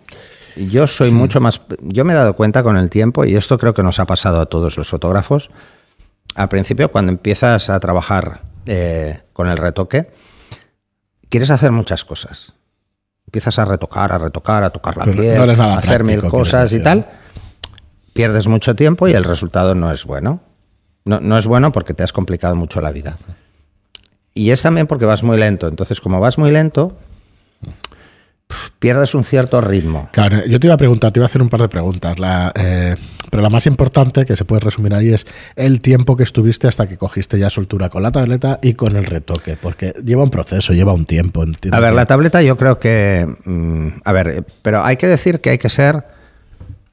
Yo 0.57 0.85
soy 0.85 1.11
mucho 1.11 1.39
más. 1.39 1.61
Yo 1.81 2.03
me 2.03 2.11
he 2.11 2.15
dado 2.17 2.35
cuenta 2.35 2.61
con 2.61 2.75
el 2.75 2.89
tiempo, 2.89 3.23
y 3.23 3.37
esto 3.37 3.57
creo 3.57 3.73
que 3.73 3.83
nos 3.83 4.01
ha 4.01 4.05
pasado 4.05 4.41
a 4.41 4.47
todos 4.47 4.77
los 4.77 4.89
fotógrafos. 4.89 5.49
Al 6.35 6.49
principio, 6.49 6.91
cuando 6.91 7.13
empiezas 7.13 7.69
a 7.69 7.79
trabajar 7.79 8.41
eh, 8.65 9.21
con 9.31 9.47
el 9.47 9.55
retoque, 9.55 10.11
quieres 11.29 11.51
hacer 11.51 11.71
muchas 11.71 12.03
cosas. 12.03 12.53
Empiezas 13.27 13.59
a 13.59 13.65
retocar, 13.65 14.11
a 14.11 14.17
retocar, 14.17 14.65
a 14.65 14.71
tocar 14.71 14.97
la 14.97 15.05
Pero 15.05 15.21
piel, 15.21 15.61
a 15.61 15.77
hacer 15.77 16.03
mil 16.03 16.21
cosas 16.23 16.73
y 16.73 16.83
tal. 16.83 17.05
Pierdes 18.11 18.49
mucho 18.49 18.75
tiempo 18.75 19.07
y 19.07 19.13
el 19.13 19.23
resultado 19.23 19.73
no 19.73 19.89
es 19.89 20.03
bueno. 20.03 20.48
No, 21.05 21.19
no 21.19 21.37
es 21.37 21.47
bueno 21.47 21.71
porque 21.71 21.93
te 21.93 22.03
has 22.03 22.11
complicado 22.13 22.55
mucho 22.55 22.81
la 22.81 22.91
vida. 22.91 23.17
Y 24.33 24.51
es 24.51 24.61
también 24.61 24.87
porque 24.87 25.05
vas 25.05 25.23
muy 25.23 25.37
lento. 25.37 25.67
Entonces, 25.67 25.99
como 26.01 26.19
vas 26.19 26.37
muy 26.37 26.51
lento, 26.51 26.97
pierdes 28.79 29.13
un 29.15 29.23
cierto 29.23 29.61
ritmo. 29.61 30.09
Claro, 30.11 30.45
yo 30.45 30.59
te 30.59 30.67
iba 30.67 30.73
a 30.73 30.77
preguntar, 30.77 31.11
te 31.11 31.19
iba 31.19 31.25
a 31.25 31.27
hacer 31.27 31.41
un 31.41 31.49
par 31.49 31.61
de 31.61 31.67
preguntas. 31.69 32.17
La, 32.19 32.51
eh, 32.55 32.95
pero 33.29 33.43
la 33.43 33.49
más 33.49 33.65
importante, 33.65 34.25
que 34.25 34.35
se 34.35 34.45
puede 34.45 34.61
resumir 34.61 34.93
ahí, 34.93 35.13
es 35.13 35.25
el 35.55 35.81
tiempo 35.81 36.15
que 36.15 36.23
estuviste 36.23 36.67
hasta 36.67 36.87
que 36.87 36.97
cogiste 36.97 37.37
ya 37.37 37.49
soltura 37.49 37.89
con 37.89 38.01
la 38.03 38.11
tableta 38.11 38.59
y 38.61 38.73
con 38.73 38.95
el 38.95 39.05
retoque. 39.05 39.57
Porque 39.61 39.93
lleva 40.03 40.23
un 40.23 40.29
proceso, 40.31 40.73
lleva 40.73 40.93
un 40.93 41.05
tiempo. 41.05 41.43
entiendo 41.43 41.75
A 41.75 41.79
ver, 41.79 41.91
que- 41.91 41.95
la 41.97 42.05
tableta 42.05 42.41
yo 42.41 42.55
creo 42.57 42.79
que... 42.79 43.27
mm, 43.45 43.87
a 44.03 44.11
ver, 44.13 44.27
eh, 44.29 44.43
pero 44.61 44.83
hay 44.83 44.97
que 44.97 45.07
decir 45.07 45.41
que 45.41 45.51
hay 45.51 45.57
que 45.57 45.69
ser... 45.69 46.03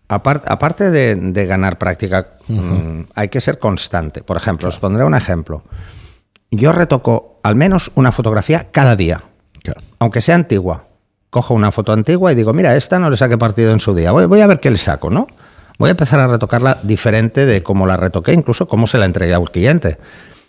apar- 0.09 0.43
aparte 0.47 0.91
de, 0.91 1.15
de 1.15 1.47
ganar 1.47 1.79
práctica, 1.79 2.29
mm, 2.49 3.01
hay 3.15 3.29
que 3.29 3.41
ser 3.41 3.59
constante. 3.59 4.23
Por 4.23 4.37
ejemplo, 4.37 4.69
os 4.69 4.79
pondré 4.79 5.05
un 5.05 5.15
ejemplo. 5.15 5.65
Yo 6.51 6.73
retoco 6.73 7.41
al 7.43 7.57
menos 7.57 7.91
una 7.95 8.13
fotografía 8.13 8.69
cada 8.71 8.97
día, 8.97 9.23
Claro. 9.63 9.81
aunque 9.99 10.21
sea 10.21 10.35
antigua. 10.37 10.85
Cojo 11.31 11.55
una 11.55 11.73
foto 11.73 11.93
antigua 11.93 12.33
y 12.33 12.35
digo, 12.35 12.53
mira, 12.53 12.77
esta 12.77 12.99
no 12.99 13.11
le 13.11 13.17
saqué 13.17 13.37
partido 13.37 13.73
en 13.73 13.81
su 13.81 13.95
día. 13.95 14.13
Voy, 14.13 14.27
voy 14.27 14.41
a 14.41 14.47
ver 14.47 14.61
qué 14.61 14.71
le 14.71 14.79
saco, 14.79 15.11
¿no? 15.11 15.27
Voy 15.79 15.89
a 15.89 15.91
empezar 15.91 16.19
a 16.21 16.27
retocarla 16.29 16.79
diferente 16.85 17.45
de 17.45 17.63
cómo 17.63 17.87
la 17.87 17.97
retoqué, 17.99 18.33
incluso 18.33 18.67
cómo 18.69 18.87
se 18.87 18.97
la 18.97 19.05
entregué 19.05 19.35
al 19.35 19.51
cliente. 19.51 19.99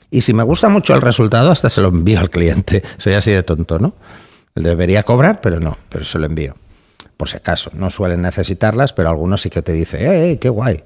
Y 0.10 0.22
si 0.22 0.34
me 0.34 0.44
gusta 0.44 0.70
mucho 0.70 0.94
el 0.96 1.02
resultado, 1.02 1.52
hasta 1.52 1.70
se 1.70 1.82
lo 1.82 1.90
envío 1.90 2.20
al 2.20 2.30
cliente. 2.30 2.84
Soy 2.98 3.14
así 3.16 3.32
de 3.32 3.44
tonto, 3.44 3.80
¿no? 3.80 3.94
Debería 4.56 5.04
cobrar, 5.04 5.42
pero 5.42 5.60
no, 5.60 5.76
pero 5.90 6.06
se 6.06 6.18
lo 6.20 6.28
envío. 6.28 6.56
Por 7.18 7.28
si 7.30 7.38
acaso, 7.38 7.72
no 7.74 7.90
suelen 7.90 8.22
necesitarlas, 8.22 8.94
pero 8.94 9.10
algunos 9.10 9.42
sí 9.42 9.50
que 9.50 9.62
te 9.64 9.72
dicen, 9.74 10.02
¡eh, 10.02 10.32
eh, 10.32 10.40
qué 10.40 10.50
guay! 10.50 10.84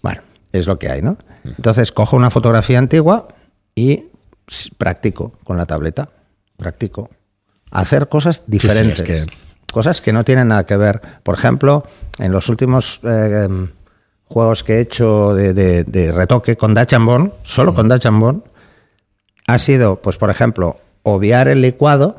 Bueno, 0.00 0.22
es 0.52 0.66
lo 0.66 0.78
que 0.78 0.88
hay, 0.90 1.02
¿no? 1.02 1.16
Entonces 1.44 1.90
cojo 1.92 2.16
una 2.16 2.30
fotografía 2.30 2.78
antigua 2.78 3.28
y 3.74 4.04
practico 4.78 5.32
con 5.44 5.56
la 5.56 5.66
tableta. 5.66 6.08
Practico. 6.56 7.10
Hacer 7.72 8.08
cosas 8.08 8.44
diferentes. 8.46 9.00
es 9.00 9.06
que- 9.26 9.26
Cosas 9.72 10.02
que 10.02 10.12
no 10.12 10.22
tienen 10.22 10.48
nada 10.48 10.66
que 10.66 10.76
ver. 10.76 11.00
Por 11.22 11.34
ejemplo, 11.34 11.84
en 12.18 12.30
los 12.30 12.48
últimos 12.50 13.00
eh, 13.04 13.46
em, 13.46 13.70
juegos 14.26 14.62
que 14.62 14.74
he 14.74 14.80
hecho 14.80 15.34
de, 15.34 15.54
de- 15.54 15.84
de 15.84 16.12
retoque 16.12 16.56
con 16.58 16.74
Dutch 16.74 16.92
and 16.92 17.06
Born, 17.06 17.32
solo 17.42 17.74
con 17.74 17.88
Dutch 17.88 18.04
and 18.06 18.20
Born, 18.20 18.44
ha 19.46 19.58
sido, 19.58 19.96
pues 20.02 20.18
por 20.18 20.28
ejemplo, 20.30 20.78
obviar 21.02 21.48
el 21.48 21.62
licuado 21.62 22.16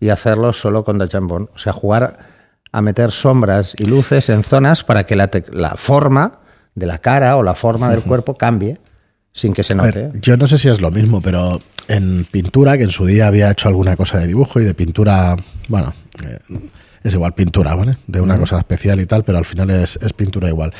y 0.00 0.10
hacerlo 0.10 0.52
solo 0.52 0.84
con 0.84 0.96
Dutch 0.98 1.16
and 1.16 1.28
Born. 1.28 1.50
O 1.54 1.58
sea, 1.58 1.72
jugar 1.72 2.37
a 2.72 2.82
meter 2.82 3.10
sombras 3.10 3.74
y 3.78 3.84
luces 3.84 4.28
en 4.28 4.42
zonas 4.42 4.84
para 4.84 5.04
que 5.04 5.16
la, 5.16 5.30
la 5.52 5.76
forma 5.76 6.40
de 6.74 6.86
la 6.86 6.98
cara 6.98 7.36
o 7.36 7.42
la 7.42 7.54
forma 7.54 7.90
del 7.90 8.02
cuerpo 8.02 8.36
cambie 8.36 8.78
sin 9.32 9.52
que 9.52 9.62
se 9.62 9.74
note. 9.74 10.08
ver, 10.08 10.20
yo 10.20 10.36
no 10.36 10.46
sé 10.46 10.58
si 10.58 10.68
es 10.68 10.80
lo 10.80 10.90
mismo, 10.90 11.20
pero 11.20 11.60
en 11.86 12.24
pintura, 12.24 12.76
que 12.76 12.84
en 12.84 12.90
su 12.90 13.06
día 13.06 13.28
había 13.28 13.50
hecho 13.50 13.68
alguna 13.68 13.96
cosa 13.96 14.18
de 14.18 14.26
dibujo 14.26 14.60
y 14.60 14.64
de 14.64 14.74
pintura, 14.74 15.36
bueno, 15.68 15.94
eh, 16.24 16.38
es 17.02 17.14
igual 17.14 17.34
pintura, 17.34 17.74
¿vale? 17.74 17.96
De 18.06 18.20
una 18.20 18.38
cosa 18.38 18.58
especial 18.58 19.00
y 19.00 19.06
tal, 19.06 19.24
pero 19.24 19.38
al 19.38 19.44
final 19.44 19.70
es, 19.70 19.98
es 20.02 20.12
pintura 20.12 20.48
igual. 20.48 20.72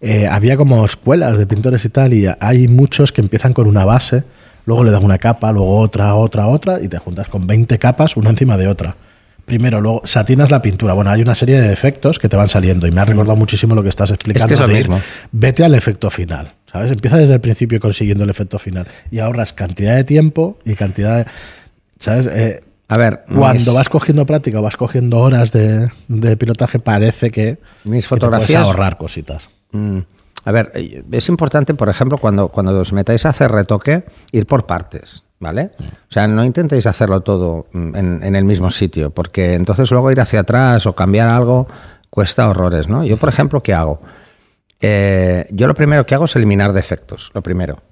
Eh, 0.00 0.26
había 0.26 0.56
como 0.56 0.84
escuelas 0.84 1.38
de 1.38 1.46
pintores 1.46 1.84
y 1.84 1.88
tal, 1.88 2.12
y 2.12 2.26
hay 2.38 2.68
muchos 2.68 3.12
que 3.12 3.20
empiezan 3.20 3.52
con 3.52 3.66
una 3.66 3.84
base, 3.84 4.24
luego 4.66 4.84
le 4.84 4.90
dan 4.90 5.04
una 5.04 5.18
capa, 5.18 5.52
luego 5.52 5.78
otra, 5.78 6.14
otra, 6.14 6.46
otra, 6.46 6.80
y 6.80 6.88
te 6.88 6.98
juntas 6.98 7.28
con 7.28 7.46
20 7.46 7.78
capas 7.78 8.16
una 8.16 8.30
encima 8.30 8.56
de 8.56 8.68
otra. 8.68 8.96
Primero, 9.46 9.80
luego 9.80 10.02
satinas 10.04 10.50
la 10.50 10.60
pintura. 10.60 10.92
Bueno, 10.92 11.10
hay 11.10 11.22
una 11.22 11.34
serie 11.34 11.60
de 11.60 11.72
efectos 11.72 12.18
que 12.18 12.28
te 12.28 12.36
van 12.36 12.48
saliendo 12.48 12.86
y 12.86 12.90
me 12.90 13.00
ha 13.00 13.04
recordado 13.04 13.36
muchísimo 13.36 13.74
lo 13.74 13.82
que 13.82 13.88
estás 13.88 14.10
explicando. 14.10 14.52
es 14.52 14.58
de 14.60 14.66
ir, 14.66 14.72
mismo. 14.72 15.00
Vete 15.32 15.64
al 15.64 15.74
efecto 15.74 16.10
final, 16.10 16.52
¿sabes? 16.70 16.90
Empieza 16.92 17.16
desde 17.16 17.34
el 17.34 17.40
principio 17.40 17.78
consiguiendo 17.80 18.24
el 18.24 18.30
efecto 18.30 18.58
final 18.58 18.86
y 19.10 19.20
ahorras 19.20 19.52
cantidad 19.52 19.94
de 19.94 20.02
tiempo 20.04 20.58
y 20.64 20.74
cantidad 20.74 21.18
de... 21.24 21.30
¿Sabes? 22.00 22.26
Eh, 22.26 22.62
A 22.88 22.98
ver, 22.98 23.22
cuando 23.32 23.70
mis- 23.70 23.72
vas 23.74 23.88
cogiendo 23.88 24.26
práctica 24.26 24.58
o 24.58 24.62
vas 24.62 24.76
cogiendo 24.76 25.18
horas 25.20 25.52
de, 25.52 25.90
de 26.08 26.36
pilotaje, 26.36 26.78
parece 26.80 27.30
que, 27.30 27.58
Mis 27.84 28.08
que 28.08 28.16
te 28.16 28.26
puedes 28.26 28.48
fotografías- 28.50 28.62
ahorrar 28.64 28.98
cositas. 28.98 29.48
Mm, 29.70 29.98
A 30.44 30.52
ver, 30.52 30.72
eh, 30.74 31.02
es 31.12 31.28
importante, 31.28 31.72
por 31.74 31.88
ejemplo, 31.88 32.18
cuando, 32.18 32.48
cuando 32.48 32.78
os 32.80 32.92
metáis 32.92 33.24
a 33.26 33.30
hacer 33.30 33.50
retoque, 33.52 34.04
ir 34.32 34.46
por 34.46 34.66
partes, 34.66 35.22
¿vale? 35.38 35.70
O 35.78 36.12
sea, 36.12 36.26
no 36.26 36.44
intentéis 36.44 36.86
hacerlo 36.86 37.20
todo 37.20 37.66
mm, 37.72 37.96
en, 37.96 38.22
en 38.22 38.36
el 38.36 38.44
mismo 38.44 38.70
sitio, 38.70 39.10
porque 39.10 39.54
entonces 39.54 39.90
luego 39.90 40.10
ir 40.10 40.20
hacia 40.20 40.40
atrás 40.40 40.86
o 40.86 40.94
cambiar 40.94 41.28
algo 41.28 41.68
cuesta 42.10 42.48
horrores, 42.48 42.88
¿no? 42.88 43.04
Yo, 43.04 43.18
por 43.18 43.28
ejemplo, 43.28 43.62
¿qué 43.62 43.74
hago? 43.74 44.00
Eh, 44.80 45.46
yo 45.50 45.66
lo 45.66 45.74
primero 45.74 46.06
que 46.06 46.14
hago 46.14 46.24
es 46.26 46.36
eliminar 46.36 46.72
defectos, 46.72 47.30
lo 47.34 47.42
primero, 47.42 47.82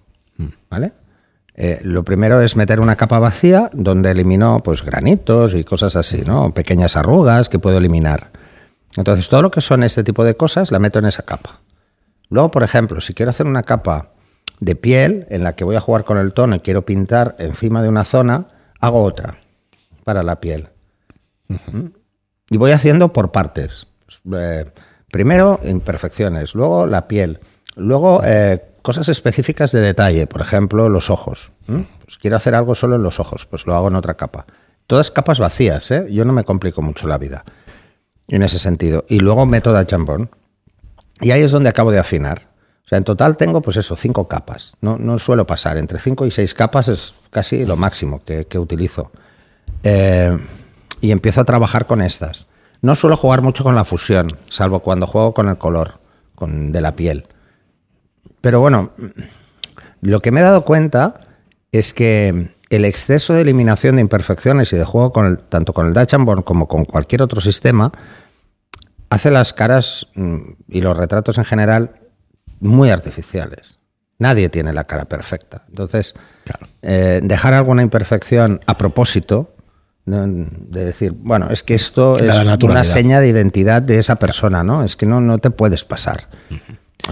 ¿vale? 0.70 0.92
Eh, 1.56 1.80
lo 1.82 2.02
primero 2.02 2.40
es 2.40 2.56
meter 2.56 2.80
una 2.80 2.96
capa 2.96 3.18
vacía 3.18 3.70
donde 3.72 4.10
elimino 4.10 4.60
pues 4.64 4.82
granitos 4.82 5.54
y 5.54 5.62
cosas 5.62 5.94
así, 5.96 6.22
¿no? 6.22 6.52
Pequeñas 6.52 6.96
arrugas 6.96 7.48
que 7.48 7.58
puedo 7.58 7.78
eliminar. 7.78 8.30
Entonces, 8.96 9.28
todo 9.28 9.42
lo 9.42 9.50
que 9.50 9.60
son 9.60 9.82
este 9.82 10.04
tipo 10.04 10.24
de 10.24 10.36
cosas 10.36 10.72
la 10.72 10.78
meto 10.78 10.98
en 10.98 11.04
esa 11.04 11.22
capa. 11.22 11.60
Luego, 12.28 12.50
por 12.50 12.62
ejemplo, 12.62 13.00
si 13.00 13.12
quiero 13.12 13.30
hacer 13.30 13.46
una 13.46 13.62
capa 13.62 14.13
de 14.61 14.76
piel 14.76 15.26
en 15.30 15.44
la 15.44 15.54
que 15.54 15.64
voy 15.64 15.76
a 15.76 15.80
jugar 15.80 16.04
con 16.04 16.18
el 16.18 16.32
tono 16.32 16.56
y 16.56 16.61
quiero 16.61 16.84
pintar 16.84 17.37
encima 17.38 17.82
de 17.82 17.88
una 17.88 18.04
zona, 18.04 18.49
hago 18.80 19.02
otra 19.02 19.38
para 20.04 20.23
la 20.23 20.40
piel. 20.40 20.68
Y 22.50 22.56
voy 22.56 22.73
haciendo 22.73 23.12
por 23.12 23.32
partes. 23.32 23.87
Eh, 24.37 24.70
primero, 25.11 25.61
imperfecciones, 25.64 26.54
luego 26.54 26.87
la 26.87 27.08
piel, 27.08 27.40
luego 27.76 28.23
eh, 28.25 28.62
cosas 28.82 29.08
específicas 29.08 29.73
de 29.73 29.80
detalle, 29.80 30.26
por 30.26 30.40
ejemplo, 30.40 30.88
los 30.88 31.11
ojos. 31.11 31.52
Pues 31.66 32.18
quiero 32.18 32.37
hacer 32.37 32.54
algo 32.54 32.75
solo 32.75 32.96
en 32.96 33.02
los 33.02 33.20
ojos, 33.20 33.46
pues 33.46 33.66
lo 33.66 33.75
hago 33.75 33.88
en 33.88 33.96
otra 33.96 34.14
capa. 34.14 34.46
Todas 34.87 35.11
capas 35.11 35.38
vacías, 35.38 35.90
¿eh? 35.90 36.06
yo 36.11 36.25
no 36.25 36.32
me 36.32 36.44
complico 36.44 36.82
mucho 36.82 37.06
la 37.06 37.16
vida 37.16 37.44
en 38.28 38.42
ese 38.42 38.58
sentido. 38.58 39.04
Y 39.08 39.20
luego 39.20 39.46
meto 39.46 39.73
da 39.73 39.87
chambón. 39.87 40.30
Y 41.20 41.30
ahí 41.30 41.42
es 41.42 41.52
donde 41.52 41.70
acabo 41.70 41.90
de 41.90 41.99
afinar. 41.99 42.49
O 42.85 42.88
sea, 42.88 42.99
en 42.99 43.05
total 43.05 43.37
tengo, 43.37 43.62
pues 43.62 43.79
eso, 43.79 43.97
cinco 43.97 44.29
capas. 44.29 44.75
No, 44.81 44.99
no 44.99 45.19
suelo 45.19 45.47
pasar. 45.47 45.79
Entre 45.79 45.99
cinco 45.99 46.26
y 46.26 46.31
seis 46.31 46.53
capas 46.53 46.88
es 46.88 47.14
casi 47.31 47.64
lo 47.64 47.76
máximo 47.76 48.23
que, 48.25 48.59
utilizo. 48.59 49.11
Eh, 49.83 50.37
y 51.00 51.11
empiezo 51.11 51.41
a 51.41 51.45
trabajar 51.45 51.87
con 51.87 52.03
estas. 52.03 52.47
No 52.83 52.95
suelo 52.95 53.17
jugar 53.17 53.41
mucho 53.41 53.64
con 53.64 53.75
la 53.75 53.87
fusión, 53.87 54.37
salvo 54.50 54.81
cuando 54.81 55.07
juego 55.07 55.33
con 55.33 55.49
el 55.49 55.57
color 55.57 56.00
con, 56.35 56.73
de 56.73 56.81
la 56.83 56.95
piel. 56.95 57.26
Pero 58.43 58.61
bueno, 58.61 58.91
lo 60.03 60.21
que 60.21 60.31
me 60.31 60.41
he 60.41 60.43
dado 60.43 60.67
cuenta 60.67 61.23
es 61.73 61.95
que 61.95 62.55
el 62.69 62.85
exceso 62.85 63.33
de 63.33 63.41
eliminación 63.41 63.97
de 63.97 64.03
imperfecciones 64.03 64.73
y 64.75 64.76
de 64.76 64.85
juego 64.85 65.12
con 65.12 65.26
el, 65.26 65.38
tanto 65.38 65.73
con 65.73 65.87
el 65.87 65.95
Dutch 65.95 66.14
como 66.45 66.69
con 66.69 66.85
cualquier 66.85 67.23
otro 67.23 67.41
sistema 67.41 67.91
hace 69.09 69.31
las 69.31 69.53
caras 69.53 70.09
mm, 70.14 70.38
y 70.69 70.81
los 70.81 70.97
retratos 70.97 71.38
en 71.38 71.45
general 71.45 71.93
muy 72.64 72.90
artificiales. 72.90 73.78
Nadie 74.18 74.49
tiene 74.49 74.73
la 74.73 74.85
cara 74.85 75.04
perfecta. 75.04 75.64
Entonces, 75.68 76.14
eh, 76.83 77.21
dejar 77.23 77.54
alguna 77.54 77.83
imperfección 77.83 78.61
a 78.66 78.78
propósito, 78.78 79.50
de 80.06 80.85
decir, 80.85 81.14
bueno, 81.16 81.49
es 81.50 81.62
que 81.62 81.75
esto 81.75 82.16
es 82.18 82.62
una 82.62 82.85
seña 82.85 83.21
de 83.21 83.28
identidad 83.28 83.80
de 83.80 83.99
esa 83.99 84.16
persona, 84.16 84.62
¿no? 84.62 84.85
Es 84.85 84.97
que 84.97 85.06
no, 85.06 85.21
no 85.21 85.38
te 85.38 85.50
puedes 85.50 85.85
pasar. 85.85 86.28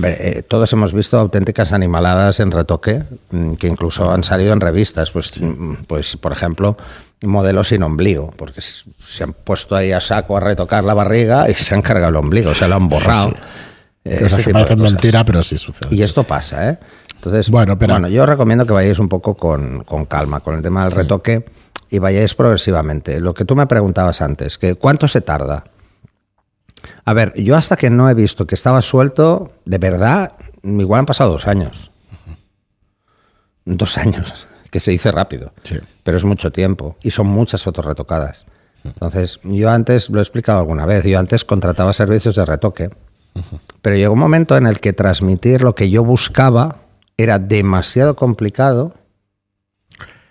Eh, 0.03 0.43
todos 0.47 0.73
hemos 0.73 0.93
visto 0.93 1.19
auténticas 1.19 1.73
animaladas 1.73 2.41
en 2.41 2.51
retoque, 2.51 3.03
mm, 3.31 3.55
que 3.55 3.67
incluso 3.67 4.11
han 4.11 4.25
salido 4.25 4.53
en 4.53 4.61
revistas. 4.61 5.11
Pues, 5.11 5.33
mm, 5.39 5.85
pues 5.87 6.17
por 6.17 6.33
ejemplo, 6.33 6.77
modelos 7.23 7.69
sin 7.69 7.83
ombligo, 7.83 8.33
porque 8.37 8.61
se 8.61 9.25
han 9.25 9.33
puesto 9.33 9.75
ahí 9.75 9.93
a 9.93 10.01
saco 10.01 10.37
a 10.37 10.41
retocar 10.41 10.85
la 10.85 10.95
barriga 10.95 11.49
y 11.51 11.55
se 11.55 11.75
han 11.75 11.83
cargado 11.83 12.11
el 12.11 12.17
ombligo, 12.17 12.55
se 12.55 12.69
lo 12.69 12.77
han 12.77 12.89
borrado. 12.89 13.35
Eh, 14.05 14.29
que 14.45 14.53
parece 14.53 14.77
mentira, 14.77 15.25
pero 15.25 15.43
sí 15.43 15.59
sucede. 15.59 15.95
Y 15.95 16.03
esto 16.03 16.25
pasa, 16.25 16.71
¿eh? 16.71 16.79
Entonces, 17.15 17.51
bueno, 17.51 17.79
pero... 17.79 17.95
bueno, 17.95 18.09
yo 18.09 18.27
recomiendo 18.27 18.67
que 18.67 18.73
vayáis 18.73 18.99
un 18.99 19.09
poco 19.09 19.37
con, 19.37 19.85
con 19.85 20.07
calma 20.07 20.41
con 20.41 20.57
el 20.57 20.63
tema 20.63 20.83
del 20.85 20.93
retoque 20.93 21.45
y 21.89 21.99
vayáis 22.01 22.35
progresivamente. 22.35 23.21
Lo 23.21 23.33
que 23.33 23.45
tú 23.45 23.55
me 23.55 23.67
preguntabas 23.67 24.21
antes, 24.21 24.59
que 24.59 24.75
¿cuánto 24.75 25.07
se 25.07 25.21
tarda? 25.21 25.65
A 27.05 27.13
ver, 27.13 27.33
yo 27.35 27.57
hasta 27.57 27.77
que 27.77 27.91
no 27.91 28.11
he 28.11 28.15
visto 28.15 28.47
que 28.47 28.57
estaba 28.57 28.83
suelto, 28.83 29.53
de 29.65 29.79
verdad, 29.79 30.33
igual 30.65 31.01
han 31.01 31.07
pasado 31.07 31.31
dos 31.33 31.47
años. 31.47 31.93
Dos 33.65 33.99
años, 33.99 34.49
que 34.71 34.81
se 34.81 34.91
dice 34.91 35.13
rápido. 35.13 35.53
Pero 36.03 36.17
es 36.17 36.25
mucho 36.25 36.51
tiempo 36.51 36.97
y 37.03 37.13
son 37.13 37.29
muchas 37.29 37.63
fotos 37.63 37.85
retocadas. 37.85 38.47
Entonces, 38.85 39.39
yo 39.45 39.71
antes, 39.71 40.11
lo 40.11 40.19
he 40.19 40.23
explicado 40.23 40.59
alguna 40.59 40.87
vez, 40.87 41.05
yo 41.05 41.19
antes 41.19 41.45
contrataba 41.45 41.93
servicios 41.93 42.35
de 42.35 42.45
retoque, 42.45 42.91
pero 43.83 43.97
llegó 43.97 44.13
un 44.13 44.19
momento 44.19 44.57
en 44.57 44.67
el 44.67 44.81
que 44.81 44.93
transmitir 44.93 45.63
lo 45.63 45.75
que 45.75 45.91
yo 45.91 46.05
buscaba 46.05 46.79
era 47.17 47.39
demasiado 47.39 48.17
complicado. 48.17 48.95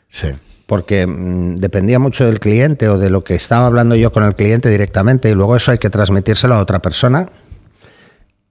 Sí 0.08 0.28
porque 0.72 1.06
mm, 1.06 1.58
dependía 1.58 2.00
mucho 2.00 2.26
del 2.26 2.40
cliente 2.40 2.88
o 2.88 2.98
de 2.98 3.10
lo 3.10 3.26
que 3.26 3.36
estaba 3.36 3.68
hablando 3.68 3.94
yo 3.96 4.14
con 4.14 4.24
el 4.24 4.36
cliente 4.36 4.70
directamente 4.70 5.30
y 5.30 5.34
luego 5.34 5.58
eso 5.58 5.74
hay 5.74 5.80
que 5.80 5.90
transmitírselo 5.90 6.56
a 6.56 6.62
otra 6.62 6.82
persona, 6.82 7.30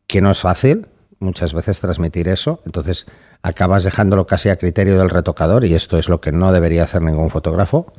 que 0.07 0.21
no 0.21 0.31
es 0.31 0.41
fácil 0.41 0.87
muchas 1.19 1.55
veces 1.55 1.81
transmitir 1.81 2.29
eso, 2.29 2.61
entonces 2.67 3.07
acabas 3.41 3.85
dejándolo 3.85 4.27
casi 4.27 4.51
a 4.51 4.57
criterio 4.57 4.99
del 4.99 5.09
retocador 5.09 5.65
y 5.65 5.73
esto 5.73 5.97
es 5.97 6.11
lo 6.11 6.21
que 6.21 6.31
no 6.31 6.53
debería 6.53 6.85
hacer 6.85 7.01
ningún 7.01 7.31
fotógrafo 7.31 7.91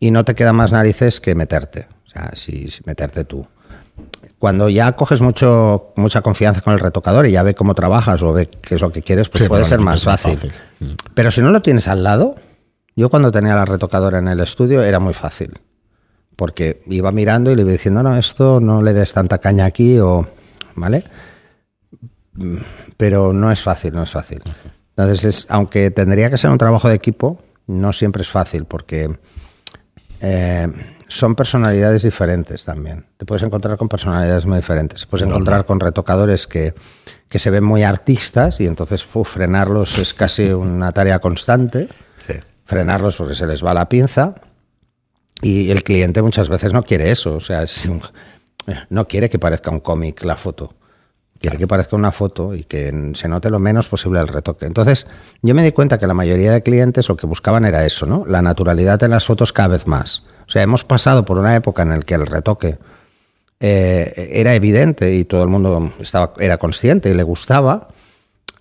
y 0.00 0.10
no 0.10 0.24
te 0.24 0.34
queda 0.34 0.54
más 0.54 0.72
narices 0.72 1.20
que 1.20 1.34
meterte, 1.34 1.88
o 2.06 2.08
sea, 2.08 2.30
si, 2.36 2.70
meterte 2.86 3.26
tú. 3.26 3.46
Cuando 4.38 4.68
ya 4.68 4.92
coges 4.92 5.20
mucho, 5.22 5.92
mucha 5.96 6.20
confianza 6.20 6.60
con 6.60 6.74
el 6.74 6.80
retocador 6.80 7.26
y 7.26 7.32
ya 7.32 7.42
ve 7.42 7.54
cómo 7.54 7.74
trabajas 7.74 8.22
o 8.22 8.32
ve 8.32 8.46
qué 8.46 8.74
es 8.74 8.80
lo 8.80 8.92
que 8.92 9.00
quieres, 9.00 9.28
pues 9.28 9.44
puede 9.44 9.64
ser 9.64 9.80
más 9.80 10.04
fácil. 10.04 10.52
Pero 11.14 11.30
si 11.30 11.40
no 11.40 11.50
lo 11.50 11.62
tienes 11.62 11.88
al 11.88 12.04
lado, 12.04 12.34
yo 12.96 13.08
cuando 13.08 13.32
tenía 13.32 13.54
la 13.54 13.64
retocadora 13.64 14.18
en 14.18 14.28
el 14.28 14.40
estudio 14.40 14.82
era 14.82 15.00
muy 15.00 15.14
fácil, 15.14 15.58
porque 16.36 16.82
iba 16.88 17.10
mirando 17.10 17.50
y 17.50 17.56
le 17.56 17.62
iba 17.62 17.72
diciendo, 17.72 18.02
no, 18.02 18.16
esto 18.16 18.60
no 18.60 18.82
le 18.82 18.92
des 18.92 19.12
tanta 19.12 19.38
caña 19.38 19.64
aquí 19.64 19.98
o, 19.98 20.26
¿vale? 20.74 21.04
Pero 22.96 23.32
no 23.32 23.50
es 23.50 23.62
fácil, 23.62 23.94
no 23.94 24.02
es 24.02 24.10
fácil. 24.10 24.42
Entonces, 24.96 25.46
aunque 25.48 25.90
tendría 25.90 26.30
que 26.30 26.38
ser 26.38 26.50
un 26.50 26.58
trabajo 26.58 26.88
de 26.88 26.94
equipo, 26.94 27.40
no 27.66 27.92
siempre 27.92 28.22
es 28.22 28.28
fácil 28.28 28.64
porque 28.66 29.18
eh, 30.20 30.68
son 31.08 31.34
personalidades 31.34 32.02
diferentes 32.02 32.64
también. 32.64 33.06
Te 33.16 33.24
puedes 33.24 33.42
encontrar 33.42 33.76
con 33.76 33.88
personalidades 33.88 34.46
muy 34.46 34.56
diferentes. 34.56 35.02
Te 35.02 35.06
puedes 35.06 35.26
encontrar 35.26 35.66
con 35.66 35.80
retocadores 35.80 36.46
que, 36.46 36.74
que, 37.28 37.38
se 37.38 37.50
ven 37.50 37.64
muy 37.64 37.82
artistas 37.82 38.60
y 38.60 38.66
entonces 38.66 39.04
frenarlos 39.04 39.98
es 39.98 40.14
casi 40.14 40.48
una 40.52 40.92
tarea 40.92 41.18
constante. 41.20 41.88
Frenarlos 42.66 43.16
porque 43.16 43.34
se 43.34 43.46
les 43.46 43.62
va 43.62 43.74
la 43.74 43.90
pinza 43.90 44.34
y 45.42 45.70
el 45.70 45.82
cliente 45.82 46.22
muchas 46.22 46.48
veces 46.48 46.72
no 46.72 46.82
quiere 46.82 47.10
eso, 47.10 47.34
o 47.34 47.40
sea, 47.40 47.64
no 48.88 49.06
quiere 49.06 49.28
que 49.28 49.38
parezca 49.38 49.70
un 49.70 49.80
cómic 49.80 50.24
la 50.24 50.36
foto, 50.36 50.74
quiere 51.44 51.58
que 51.58 51.66
parezca 51.66 51.94
una 51.94 52.10
foto 52.10 52.54
y 52.54 52.64
que 52.64 53.12
se 53.14 53.28
note 53.28 53.50
lo 53.50 53.58
menos 53.58 53.90
posible 53.90 54.18
el 54.18 54.28
retoque. 54.28 54.64
Entonces, 54.64 55.06
yo 55.42 55.54
me 55.54 55.62
di 55.62 55.72
cuenta 55.72 55.98
que 55.98 56.06
la 56.06 56.14
mayoría 56.14 56.52
de 56.52 56.62
clientes 56.62 57.06
lo 57.10 57.18
que 57.18 57.26
buscaban 57.26 57.66
era 57.66 57.84
eso, 57.84 58.06
¿no? 58.06 58.24
La 58.26 58.40
naturalidad 58.40 58.98
de 58.98 59.08
las 59.08 59.26
fotos 59.26 59.52
cada 59.52 59.68
vez 59.68 59.86
más. 59.86 60.22
O 60.48 60.50
sea, 60.50 60.62
hemos 60.62 60.84
pasado 60.84 61.26
por 61.26 61.36
una 61.36 61.54
época 61.54 61.82
en 61.82 61.90
la 61.90 62.00
que 62.00 62.14
el 62.14 62.26
retoque 62.26 62.78
eh, 63.60 64.30
era 64.32 64.54
evidente 64.54 65.14
y 65.14 65.26
todo 65.26 65.42
el 65.42 65.50
mundo 65.50 65.92
estaba, 66.00 66.32
era 66.38 66.56
consciente 66.56 67.10
y 67.10 67.14
le 67.14 67.22
gustaba 67.24 67.88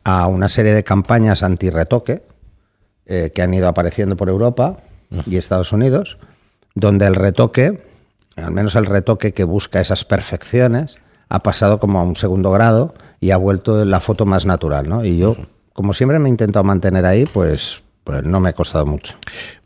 a 0.04 0.28
una 0.28 0.50
serie 0.50 0.74
de 0.74 0.84
campañas 0.84 1.42
anti-retoque 1.42 2.24
eh, 3.06 3.32
que 3.34 3.42
han 3.42 3.54
ido 3.54 3.70
apareciendo 3.70 4.18
por 4.18 4.28
Europa 4.28 4.76
y 5.26 5.38
Estados 5.38 5.72
Unidos, 5.72 6.18
donde 6.76 7.06
el 7.06 7.16
retoque, 7.16 7.82
al 8.36 8.52
menos 8.52 8.76
el 8.76 8.88
retoque 8.88 9.34
que 9.34 9.46
busca 9.46 9.80
esas 9.80 10.04
perfecciones, 10.04 11.00
ha 11.34 11.40
pasado 11.40 11.80
como 11.80 12.00
a 12.00 12.04
un 12.04 12.16
segundo 12.16 12.52
grado 12.52 12.94
y 13.20 13.32
ha 13.32 13.38
vuelto 13.38 13.84
la 13.86 14.00
foto 14.00 14.24
más 14.24 14.46
natural, 14.46 14.88
¿no? 14.88 15.04
Y 15.04 15.18
yo, 15.18 15.36
como 15.74 15.96
siempre 15.96 16.20
me 16.20 16.30
he 16.30 16.32
intentado 16.32 16.64
mantener 16.64 17.08
ahí, 17.08 17.26
pues 17.26 17.82
pues 18.04 18.24
no 18.24 18.40
me 18.40 18.50
ha 18.50 18.54
costado 18.54 18.86
mucho. 18.86 19.16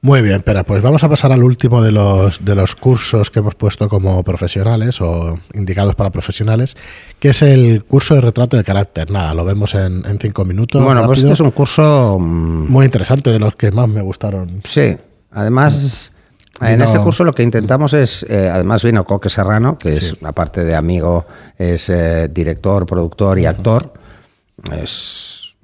Muy 0.01 0.21
bien, 0.21 0.43
pero 0.45 0.63
pues 0.63 0.81
vamos 0.81 1.03
a 1.03 1.09
pasar 1.09 1.31
al 1.31 1.43
último 1.43 1.81
de 1.81 1.91
los, 1.91 2.45
de 2.45 2.55
los 2.55 2.75
cursos 2.75 3.31
que 3.31 3.39
hemos 3.39 3.55
puesto 3.55 3.89
como 3.89 4.23
profesionales 4.23 5.01
o 5.01 5.39
indicados 5.55 5.95
para 5.95 6.11
profesionales, 6.11 6.77
que 7.19 7.29
es 7.29 7.41
el 7.41 7.83
curso 7.83 8.13
de 8.13 8.21
retrato 8.21 8.55
de 8.55 8.63
carácter. 8.63 9.09
Nada, 9.09 9.33
lo 9.33 9.43
vemos 9.43 9.73
en, 9.73 10.03
cinco 10.21 10.45
minutos. 10.45 10.81
Bueno, 10.81 11.03
pues 11.05 11.19
este 11.19 11.33
es 11.33 11.39
un 11.39 11.51
curso 11.51 12.17
mm, 12.19 12.71
muy 12.71 12.85
interesante, 12.85 13.31
de 13.31 13.39
los 13.39 13.55
que 13.55 13.71
más 13.71 13.89
me 13.89 14.01
gustaron. 14.01 14.61
Sí, 14.63 14.95
además... 15.31 16.13
En 16.61 16.81
este 16.81 16.99
curso 16.99 17.23
lo 17.23 17.33
que 17.33 17.43
intentamos 17.43 17.93
es, 17.93 18.25
eh, 18.29 18.49
además 18.51 18.83
vino 18.83 19.05
Coque 19.05 19.29
Serrano, 19.29 19.77
que 19.77 19.93
es, 19.93 20.15
aparte 20.23 20.63
de 20.63 20.75
amigo, 20.75 21.25
es 21.57 21.89
eh, 21.89 22.29
director, 22.31 22.85
productor 22.85 23.37
y 23.37 23.45
actor. 23.45 23.93
Es, 24.71 25.55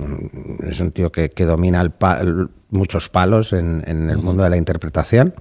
es 0.69 0.79
un 0.79 0.91
tío 0.91 1.11
que, 1.11 1.29
que 1.29 1.45
domina 1.45 1.81
el, 1.81 2.49
muchos 2.69 3.09
palos 3.09 3.53
en, 3.53 3.83
el 3.87 4.17
mundo 4.17 4.43
de 4.43 4.49
la 4.49 4.57
interpretación. 4.57 5.33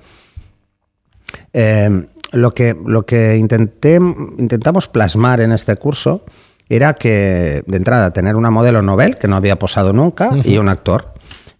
Eh, 1.53 2.07
lo 2.33 2.53
que, 2.53 2.75
lo 2.87 3.05
que 3.05 3.37
intenté, 3.37 3.97
intentamos 4.38 4.88
plasmar 4.88 5.41
en 5.41 5.53
este 5.53 5.77
curso 5.77 6.25
era 6.69 6.95
que, 6.95 7.62
de 7.67 7.77
entrada, 7.77 8.12
tener 8.12 8.37
una 8.37 8.51
modelo 8.51 8.81
novel 8.81 9.19
que 9.19 9.29
no 9.29 9.37
había 9.37 9.59
posado 9.59 9.93
nunca 9.93 10.31
y 10.43 10.57
un 10.57 10.71
actor, 10.71 11.12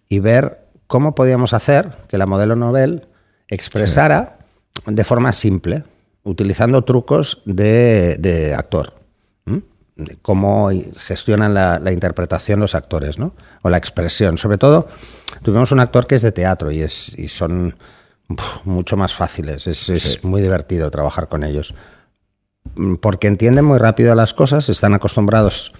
y 0.09 0.19
ver 0.19 0.65
cómo 0.87 1.13
podíamos 1.13 1.53
hacer 1.53 1.97
que 2.07 2.17
la 2.17 2.25
modelo 2.25 2.55
novel 2.55 3.07
expresara 3.53 4.39
de 4.85 5.03
forma 5.03 5.33
simple, 5.33 5.83
utilizando 6.23 6.83
trucos 6.83 7.41
de, 7.45 8.55
actor. 8.57 8.93
cómo 10.21 10.69
gestionan 10.97 11.53
la, 11.53 11.91
interpretación 11.91 12.59
los 12.59 12.75
actores, 12.75 13.19
¿no? 13.19 13.33
O 13.61 13.69
la 13.69 13.77
expresión. 13.77 14.37
Sobre 14.37 14.57
todo, 14.57 14.87
tuvimos 15.43 15.71
un 15.71 15.79
actor 15.79 16.07
que 16.07 16.15
es 16.15 16.21
de 16.21 16.31
teatro 16.31 16.71
y, 16.71 16.81
es, 16.81 17.17
y 17.17 17.27
son 17.27 17.75
mucho 18.63 18.97
más 18.97 19.13
fáciles. 19.13 19.67
Es, 19.67 20.23
muy 20.23 20.41
divertido 20.41 20.89
trabajar 20.91 21.27
con 21.27 21.43
ellos. 21.43 21.73
Mm, 22.75 22.95
porque 22.95 23.27
entienden 23.27 23.65
muy 23.65 23.77
rápido 23.77 24.15
las 24.15 24.33
cosas, 24.33 24.69
están 24.69 24.93
acostumbrados 24.93 25.73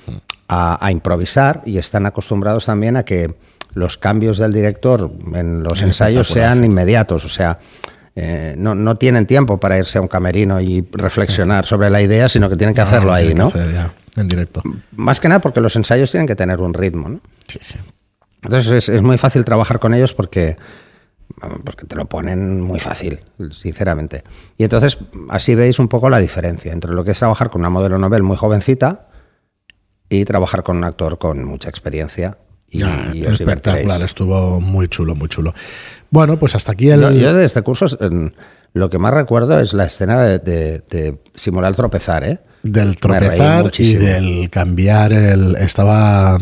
a, 0.47 0.91
improvisar 0.91 1.63
y 1.65 1.77
están 1.77 2.05
acostumbrados 2.05 2.65
también 2.65 2.97
a 2.97 3.03
que 3.03 3.35
los 3.73 3.97
cambios 3.97 4.37
del 4.37 4.53
director 4.53 5.11
en 5.33 5.63
los 5.63 5.81
ensayos 5.81 6.27
sean 6.27 6.63
inmediatos. 6.63 7.25
O 7.25 7.29
sea, 7.29 7.59
eh, 8.15 8.55
no, 8.57 8.75
no, 8.75 8.97
tienen 8.97 9.25
tiempo 9.25 9.59
para 9.59 9.77
irse 9.77 9.97
a 9.97 10.01
un 10.01 10.07
camerino 10.07 10.61
y 10.61 10.87
reflexionar 10.91 11.65
sobre 11.65 11.89
la 11.89 12.01
idea, 12.01 12.29
sino 12.29 12.49
que 12.49 12.55
tienen 12.55 12.75
que 12.75 12.81
hacerlo 12.81 13.13
ahí, 13.13 13.33
¿no? 13.33 13.51
en 14.15 14.27
directo. 14.27 14.61
Más 14.95 15.19
que 15.19 15.27
nada 15.27 15.41
porque 15.41 15.59
los 15.59 15.75
ensayos 15.75 16.11
tienen 16.11 16.27
que 16.27 16.35
tener 16.35 16.61
un 16.61 16.73
ritmo, 16.73 17.09
¿no? 17.09 17.19
Sí, 17.47 17.59
sí. 17.61 17.79
Entonces 18.43 18.89
es, 18.89 19.01
muy 19.01 19.17
fácil 19.17 19.45
trabajar 19.45 19.79
con 19.79 19.93
ellos 19.93 20.13
porque, 20.13 20.57
porque 21.63 21.85
te 21.85 21.95
lo 21.95 22.05
ponen 22.05 22.61
muy 22.61 22.79
fácil, 22.79 23.21
sinceramente. 23.51 24.23
Y 24.57 24.63
entonces 24.63 24.97
así 25.29 25.55
veis 25.55 25.79
un 25.79 25.87
poco 25.87 26.09
la 26.09 26.19
diferencia 26.19 26.73
entre 26.73 26.91
lo 26.91 27.03
que 27.03 27.11
es 27.11 27.19
trabajar 27.19 27.49
con 27.49 27.61
una 27.61 27.69
modelo 27.69 27.97
novel 27.97 28.21
muy 28.21 28.37
jovencita 28.37 29.07
y 30.09 30.25
trabajar 30.25 30.63
con 30.63 30.77
un 30.77 30.83
actor 30.83 31.17
con 31.17 31.43
mucha 31.45 31.69
experiencia. 31.69 32.37
Y, 32.73 33.25
espectacular, 33.25 34.01
estuvo 34.01 34.59
muy 34.59 34.87
chulo, 34.87 35.15
muy 35.15 35.29
chulo. 35.29 35.53
Bueno, 36.09 36.37
pues 36.37 36.55
hasta 36.55 36.71
aquí 36.71 36.89
el... 36.89 37.01
Yo, 37.19 37.33
de 37.33 37.45
este 37.45 37.61
curso 37.61 37.85
lo 38.73 38.89
que 38.89 38.97
más 38.97 39.13
recuerdo 39.13 39.59
es 39.59 39.73
la 39.73 39.85
escena 39.85 40.21
de, 40.23 41.15
simular 41.35 41.75
tropezar, 41.75 42.23
¿eh? 42.23 42.39
Del 42.63 42.97
tropezar 42.97 43.71
y 43.77 43.93
del 43.95 44.49
cambiar 44.49 45.13
el... 45.13 45.55
Estaba... 45.57 46.39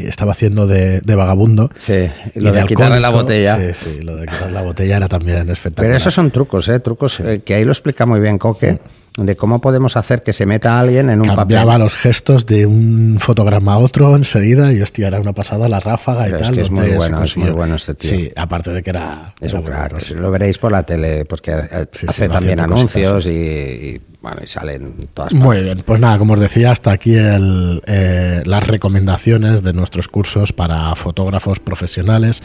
estaba 0.00 0.32
haciendo 0.32 0.66
de, 0.66 1.00
vagabundo. 1.04 1.70
Sí, 1.78 2.10
y 2.34 2.40
lo 2.40 2.52
de, 2.52 2.66
quitarle 2.66 3.00
la 3.00 3.08
botella. 3.08 3.72
Sí, 3.72 3.90
sí, 3.92 4.02
lo 4.02 4.16
de 4.16 4.26
quitarle 4.26 4.52
la 4.52 4.62
botella 4.62 4.98
era 4.98 5.08
también 5.08 5.48
espectacular. 5.48 5.88
Pero 5.88 5.96
esos 5.96 6.12
son 6.12 6.30
trucos, 6.30 6.68
¿eh? 6.68 6.80
Trucos 6.80 7.20
eh, 7.20 7.40
que 7.42 7.54
ahí 7.54 7.64
lo 7.64 7.72
explica 7.72 8.04
muy 8.04 8.20
bien 8.20 8.36
Coque 8.36 8.80
de 9.16 9.36
cómo 9.36 9.60
podemos 9.60 9.96
hacer 9.96 10.22
que 10.22 10.32
se 10.32 10.44
meta 10.44 10.80
alguien 10.80 11.08
en 11.08 11.20
un 11.20 11.34
Cambiaba 11.34 11.78
los 11.78 11.94
gestos 11.94 12.46
de 12.46 12.66
un 12.66 13.18
fotograma 13.20 13.74
a 13.74 13.78
otro 13.78 14.16
enseguida 14.16 14.72
y 14.72 14.80
hostia, 14.80 15.06
era 15.06 15.20
una 15.20 15.32
pasada 15.32 15.68
la 15.68 15.78
ráfaga 15.78 16.28
y 16.28 16.32
tal. 16.32 16.42
Es 16.42 16.50
que 16.50 16.60
es 16.62 16.70
muy 16.70 16.90
bueno, 16.90 17.22
es 17.22 17.36
muy 17.36 17.50
bueno 17.50 17.76
este 17.76 17.94
tío. 17.94 18.10
Sí, 18.10 18.32
aparte 18.34 18.72
de 18.72 18.82
que 18.82 18.90
era... 18.90 19.34
Eso, 19.40 19.62
claro, 19.62 19.98
lo 20.16 20.30
veréis 20.30 20.58
por 20.58 20.72
la 20.72 20.82
tele, 20.82 21.24
porque 21.26 21.52
hace 21.52 22.28
también 22.28 22.58
anuncios 22.58 23.26
y, 23.26 24.00
bueno, 24.20 24.40
y 24.42 24.46
salen 24.48 25.08
todas 25.14 25.32
Muy 25.32 25.62
bien, 25.62 25.84
pues 25.86 26.00
nada, 26.00 26.18
como 26.18 26.34
os 26.34 26.40
decía, 26.40 26.72
hasta 26.72 26.90
aquí 26.90 27.14
el, 27.14 27.82
eh, 27.86 28.42
las 28.44 28.66
recomendaciones 28.66 29.62
de 29.62 29.72
nuestros 29.74 30.08
cursos 30.08 30.52
para 30.52 30.94
fotógrafos 30.96 31.60
profesionales 31.60 32.42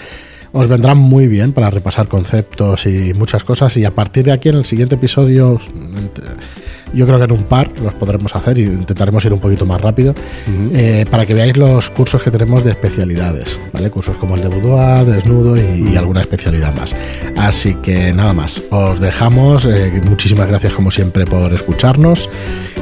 os 0.51 0.67
vendrán 0.67 0.97
muy 0.97 1.27
bien 1.27 1.53
para 1.53 1.69
repasar 1.69 2.07
conceptos 2.07 2.85
y 2.85 3.13
muchas 3.13 3.43
cosas 3.43 3.75
y 3.77 3.85
a 3.85 3.93
partir 3.93 4.25
de 4.25 4.31
aquí 4.31 4.49
en 4.49 4.55
el 4.55 4.65
siguiente 4.65 4.95
episodio 4.95 5.59
yo 6.93 7.05
creo 7.05 7.17
que 7.17 7.25
en 7.25 7.31
un 7.31 7.43
par 7.43 7.71
los 7.81 7.93
podremos 7.93 8.35
hacer 8.35 8.57
y 8.57 8.63
intentaremos 8.63 9.23
ir 9.25 9.33
un 9.33 9.39
poquito 9.39 9.65
más 9.65 9.81
rápido 9.81 10.13
eh, 10.73 11.05
para 11.09 11.25
que 11.25 11.33
veáis 11.33 11.57
los 11.57 11.89
cursos 11.89 12.21
que 12.21 12.31
tenemos 12.31 12.63
de 12.63 12.71
especialidades, 12.71 13.59
¿vale? 13.73 13.89
Cursos 13.89 14.17
como 14.17 14.35
el 14.35 14.41
de 14.41 14.47
boudoir, 14.47 15.05
desnudo 15.05 15.55
y, 15.57 15.95
alguna 15.95 16.21
especialidad 16.21 16.73
más. 16.75 16.95
Así 17.37 17.75
que 17.75 18.13
nada 18.13 18.33
más, 18.33 18.63
os 18.71 18.99
dejamos. 18.99 19.65
Eh, 19.65 20.01
muchísimas 20.05 20.47
gracias 20.47 20.73
como 20.73 20.91
siempre 20.91 21.25
por 21.25 21.53
escucharnos. 21.53 22.29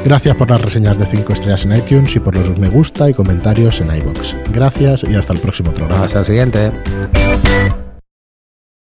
Gracias 0.04 0.36
por 0.36 0.50
las 0.50 0.60
reseñas 0.60 0.98
de 0.98 1.06
5 1.06 1.32
estrellas 1.32 1.64
en 1.64 1.76
iTunes 1.76 2.14
y 2.14 2.20
por 2.20 2.36
los 2.36 2.58
me 2.58 2.68
gusta 2.68 3.10
y 3.10 3.14
comentarios 3.14 3.80
en 3.80 3.94
iBox. 3.96 4.36
Gracias 4.52 5.04
y 5.04 5.14
hasta 5.14 5.32
el 5.32 5.40
próximo 5.40 5.72
programa. 5.72 6.04
Hasta 6.04 6.20
el 6.20 6.24
siguiente. 6.24 6.70